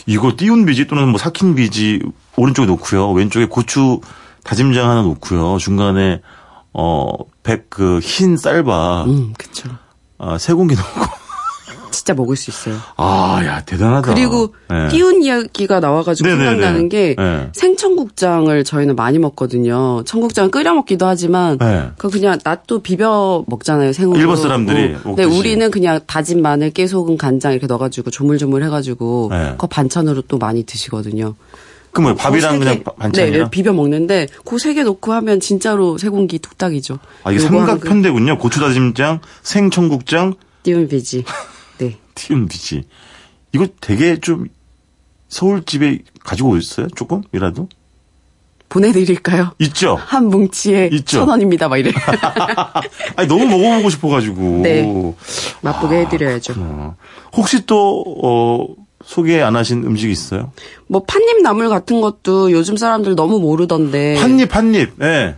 [0.07, 2.01] 이거 띄운 비지 또는 뭐 삭힌 비지
[2.37, 3.11] 오른쪽에 놓고요.
[3.11, 3.99] 왼쪽에 고추
[4.43, 5.57] 다짐장 하나 놓고요.
[5.59, 6.21] 중간에
[6.73, 9.69] 어 백 그 흰 쌀밥 음 그쵸.
[10.19, 10.89] 아, 세 공기 넣고.
[11.91, 12.75] 진짜 먹을 수 있어요.
[12.97, 14.13] 아, 야 대단하다.
[14.13, 14.89] 그리고 네.
[14.89, 16.49] 띄운 이야기가 나와가지고 네네네.
[16.51, 17.49] 생각나는 게 네.
[17.53, 20.03] 생청국장을 저희는 많이 먹거든요.
[20.05, 21.89] 청국장 끓여 먹기도 하지만 네.
[21.97, 23.91] 그 그냥 낫도 비벼 먹잖아요.
[23.93, 24.19] 생으로.
[24.19, 24.99] 일본 사람들이 어.
[25.03, 25.39] 근데 먹듯이.
[25.39, 29.49] 우리는 그냥 다진 마늘, 깨소금, 간장 이렇게 넣어가지고 조물조물 해가지고 네.
[29.51, 31.33] 그거 반찬으로 또 많이 드시거든요.
[31.91, 33.43] 그 뭐 밥이랑 그세 그냥 반찬이랑.
[33.45, 36.99] 네, 비벼 먹는데 그 세 개 넣고 하면 진짜로 세 공기 뚝딱이죠.
[37.23, 38.37] 아, 이게 요거 한 그- 삼각 편대군요.
[38.37, 41.23] 고추 다짐장, 생청국장, 띄운 비지.
[41.79, 41.97] 네.
[42.15, 42.83] 튀운 비지.
[43.53, 44.47] 이거 되게 좀
[45.29, 46.87] 서울집에 가지고 오셨어요?
[46.95, 47.67] 조금이라도?
[48.69, 49.51] 보내드릴까요?
[49.59, 49.95] 있죠?
[49.95, 51.19] 한 뭉치에 있죠.
[51.19, 51.67] 천 원입니다.
[51.67, 51.91] 막 이래.
[53.15, 54.41] 아니, 너무 먹어보고 싶어가지고.
[54.61, 54.85] 네.
[55.61, 56.53] 맛보게 해드려야죠.
[56.57, 56.95] 어.
[57.35, 58.67] 혹시 또, 어,
[59.03, 60.51] 소개 안 하신 음식 있어요?
[60.87, 65.35] 뭐 팥잎 나물 같은 것도 요즘 사람들 너무 모르던데 한입, 한입, 예.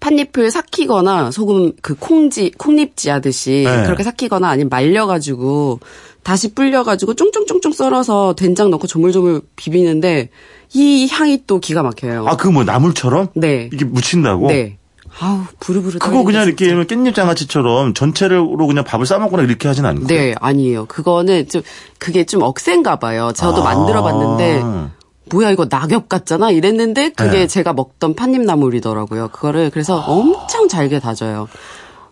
[0.00, 3.82] 팥잎을 삭히거나 소금 그 콩지 콩잎지 하듯이 네.
[3.84, 5.80] 그렇게 삭히거나 아니면 말려가지고
[6.22, 10.28] 다시 불려가지고 쫑쫑쫑쫑 썰어서 된장 넣고 조물조물 비비는데
[10.74, 12.26] 이 향이 또 기가 막혀요.
[12.28, 13.28] 아, 그 뭐 나물처럼?
[13.34, 13.70] 네.
[13.72, 14.48] 이게 묻힌다고?
[14.48, 14.77] 네.
[15.20, 15.98] 아우 부르부르.
[15.98, 20.06] 그거 그냥 떨린다, 이렇게 깻잎 장아찌처럼 전체로 그냥 밥을 싸먹거나 이렇게 하진 않고.
[20.06, 20.86] 네, 아니에요.
[20.86, 21.62] 그거는 좀
[21.98, 23.32] 그게 좀 억센가 봐요.
[23.34, 24.62] 저도 만들어 봤는데
[25.30, 27.46] 뭐야 이거 낙엽 같잖아 이랬는데 그게 네.
[27.46, 29.28] 제가 먹던 팥잎나물이더라고요.
[29.28, 31.48] 그거를 그래서 엄청 잘게 다져요.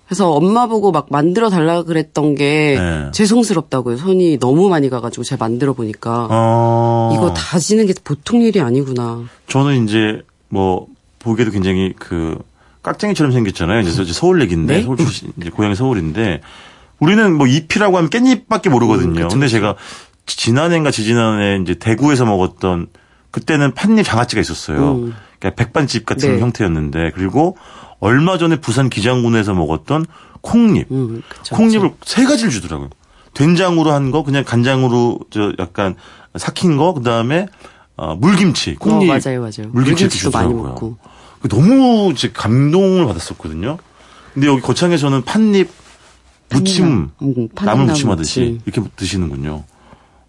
[0.07, 3.11] 그래서 엄마 보고 막 만들어 달라 그랬던 게 네.
[3.12, 3.96] 죄송스럽다고요.
[3.96, 7.12] 손이 너무 많이 가가지고 제가 만들어 보니까 어.
[7.14, 9.22] 이거 다지는 게 보통 일이 아니구나.
[9.48, 10.86] 저는 이제 뭐
[11.18, 12.38] 보기에도 굉장히 그
[12.87, 13.80] 깍쟁이처럼 생겼잖아요.
[13.80, 14.82] 이제 저 서울 얘기인데 네?
[14.84, 16.41] 서울 출신 이제 고향이 서울인데
[17.01, 19.11] 우리는 뭐 잎이라고 하면 깻잎밖에 모르거든요.
[19.11, 19.74] 음, 그쵸, 근데 제가
[20.24, 22.87] 지난해인가 지지난해 이제 대구에서 먹었던
[23.32, 24.93] 그때는 팥잎 장아찌가 있었어요.
[24.93, 25.14] 음.
[25.39, 26.41] 그러니까 백반집 같은 네.
[26.41, 27.57] 형태였는데 그리고
[27.99, 30.07] 얼마 전에 부산 기장군에서 먹었던
[30.43, 30.87] 콩잎.
[30.93, 32.91] 음, 그쵸, 콩잎을 세 가지를 주더라고요.
[33.34, 35.97] 된장으로 한 거, 그냥 간장으로 저 약간
[36.37, 37.49] 삭힌 거, 그 다음에
[37.97, 38.91] 어, 물김치, 그쵸.
[38.91, 39.11] 콩잎.
[39.11, 39.70] 어, 맞아요, 맞아요.
[39.72, 40.62] 물김치 물김치도 많이 주더라고요.
[40.68, 40.97] 먹고.
[41.47, 43.78] 그 너무 이제 감동을 받았었거든요.
[44.34, 45.70] 근데 여기 거창에서는 팥잎
[46.51, 48.61] 무침, 음, 팥잎 나물 나물 무침 하듯이 무침.
[48.66, 49.64] 이렇게 드시는군요.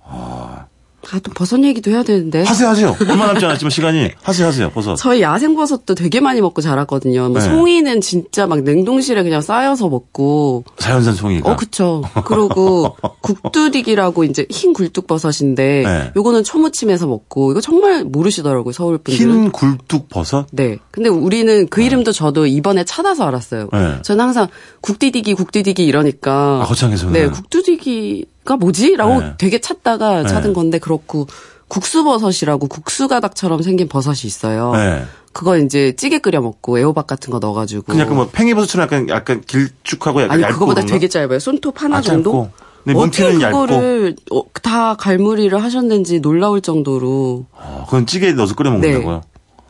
[0.03, 0.65] 아,
[1.01, 2.43] 또 버섯 얘기도 해야 되는데.
[2.43, 2.95] 하세요, 하세요.
[3.07, 4.69] 얼마 남지 않았지만 시간이 하세요, 하세요.
[4.71, 4.95] 버섯.
[4.95, 7.29] 저희 야생버섯도 되게 많이 먹고 자랐거든요.
[7.29, 7.47] 뭐 네.
[7.47, 10.65] 송이는 진짜 막 냉동실에 그냥 쌓여서 먹고.
[10.77, 11.51] 자연산 송이가.
[11.51, 12.03] 어, 그쵸.
[12.25, 16.11] 그리고 국두딕이라고 이제 흰 굴뚝버섯인데, 네.
[16.15, 19.33] 요거는 초무침해서 먹고, 이거 정말 모르시더라고요, 서울 분들은.
[19.33, 20.47] 흰 굴뚝 버섯.
[20.51, 20.77] 네.
[20.91, 23.69] 근데 우리는 그 이름도 저도 이번에 찾아서 알았어요.
[23.71, 24.01] 네.
[24.01, 24.47] 저는 항상
[24.81, 26.61] 국디디기, 국디디기 이러니까.
[26.63, 27.13] 아, 거창에서는.
[27.13, 28.95] 네, 국두디기 가 뭐지?
[28.95, 29.33] 라고 네.
[29.37, 30.29] 되게 찾다가 네.
[30.29, 31.27] 찾은 건데, 그렇고,
[31.67, 34.71] 국수버섯이라고 국수가닥처럼 생긴 버섯이 있어요.
[34.71, 35.03] 네.
[35.33, 37.83] 그거 이제 찌개 끓여 먹고 애호박 같은 거 넣어가지고.
[37.83, 40.93] 그냥 약간 뭐 팽이버섯처럼 약간 약간 길쭉하고 약간 아니 얇고 그거보다 그런가?
[40.93, 41.39] 되게 짧아요.
[41.39, 42.49] 손톱 하나 아, 정도.
[42.85, 43.33] 근데 어떻게.
[43.37, 47.45] 그거를 어, 다 갈무리를 하셨는지 놀라울 정도로.
[47.51, 49.21] 어, 그건 찌개에 넣어서 끓여 먹는다고요.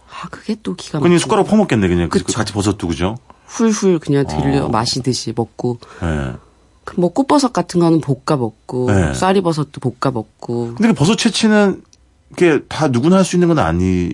[0.10, 1.20] 아 그게 또 기가 그냥 막히네.
[1.20, 2.38] 숟가락 퍼먹겠네 그냥 그 그쵸.
[2.38, 3.18] 같이 버섯도 그죠?
[3.48, 4.70] 훌훌 그냥 들려 어.
[4.70, 5.80] 마시듯이 먹고.
[6.04, 6.34] 예.
[6.88, 9.14] 그뭐 꽃버섯 같은 거는 볶아 먹고 네.
[9.14, 10.76] 쌀이버섯도 볶아 먹고.
[10.76, 11.82] 근데 그 버섯 채취는
[12.36, 14.12] 그게 다 누구나 할 수 있는 건 아니.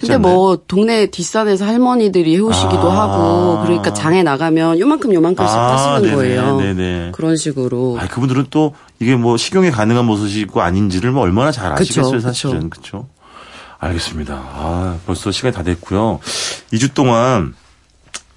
[0.00, 3.00] 근데 뭐 동네 뒷산에서 할머니들이 해오시기도 아.
[3.02, 6.56] 하고 그러니까 장에 나가면 요만큼 요만큼씩 하시는 거예요.
[6.60, 7.12] 네네.
[7.14, 7.96] 그런 식으로.
[8.00, 12.20] 아, 그분들은 또 이게 뭐 식용에 가능한 버섯이고 아닌지를 뭐 얼마나 잘 아시겠어요, 그쵸.
[12.20, 12.70] 사실은.
[12.70, 13.08] 그렇죠.
[13.78, 14.34] 알겠습니다.
[14.34, 16.18] 아, 벌써 시간이 다 됐고요.
[16.72, 17.54] 2주 동안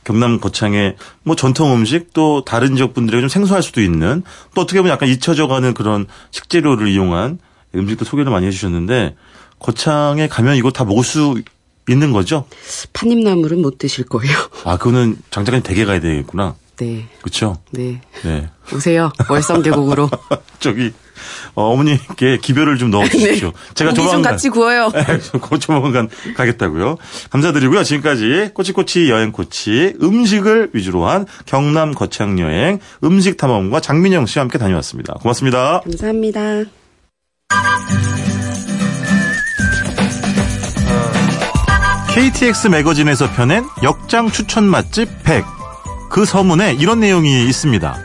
[0.04, 4.24] 경남 거창의 뭐 전통 음식 또 다른 지역 분들에게 좀 생소할 수도 있는
[4.56, 7.40] 또 어떻게 보면 약간 잊혀져 가는 그런 식재료를 이용한
[7.76, 9.16] 음식도 소개를 많이 해주셨는데
[9.60, 11.42] 거창에 가면 이거 다 먹을 수
[11.90, 12.46] 있는 거죠?
[12.94, 14.36] 팥잎나물은 못 드실 거예요.
[14.66, 16.56] 아, 그거는 장작까지 댁에 가야 되겠구나.
[16.78, 17.58] 네, 그렇죠?
[17.72, 18.02] 네.
[18.24, 18.50] 네.
[18.74, 19.12] 오세요.
[19.30, 20.10] 월성 계곡으로.
[20.60, 20.92] 저기
[21.56, 23.52] 어, 어머니께 기별을 좀 넣어주십시오.
[23.52, 23.74] 네.
[23.74, 24.92] 제가 조만간 같이 구워요.
[24.96, 26.98] 네, 곧 조만간 가겠다고요.
[27.30, 27.84] 감사드리고요.
[27.84, 34.58] 지금까지 꼬치꼬치 여행 코치 음식을 위주로 한 경남 거창 여행 음식 탐험과 장민영 씨와 함께
[34.58, 35.14] 다녀왔습니다.
[35.16, 35.82] 고맙습니다.
[35.82, 36.64] 감사합니다.
[42.14, 45.46] KTX 매거진에서 펴낸 역장 추천 맛집 100.
[46.10, 47.98] 그 서문에 이런 내용이 있습니다.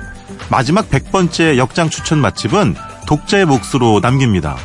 [0.49, 2.77] 마지막 100번째 역장 추천 맛집은
[3.07, 4.57] 독자의 몫으로 남깁니다.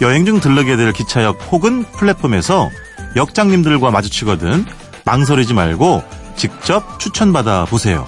[0.00, 2.70] 여행 중 들르게 될 기차역 혹은 플랫폼에서
[3.16, 4.64] 역장님들과 마주치거든
[5.04, 6.02] 망설이지 말고
[6.36, 8.06] 직접 추천받아 보세요.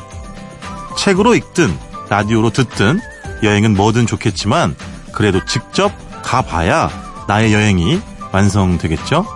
[0.97, 1.77] 책으로 읽든
[2.09, 3.01] 라디오로 듣든
[3.43, 4.77] 여행은 뭐든 좋겠지만
[5.13, 5.93] 그래도 직접
[6.23, 6.91] 가봐야
[7.29, 8.01] 나의 여행이
[8.33, 9.27] 완성되겠죠?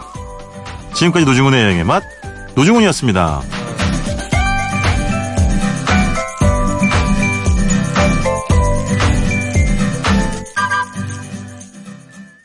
[0.94, 2.02] 지금까지 노중훈의 여행의 맛
[2.54, 3.42] 노중훈이었습니다.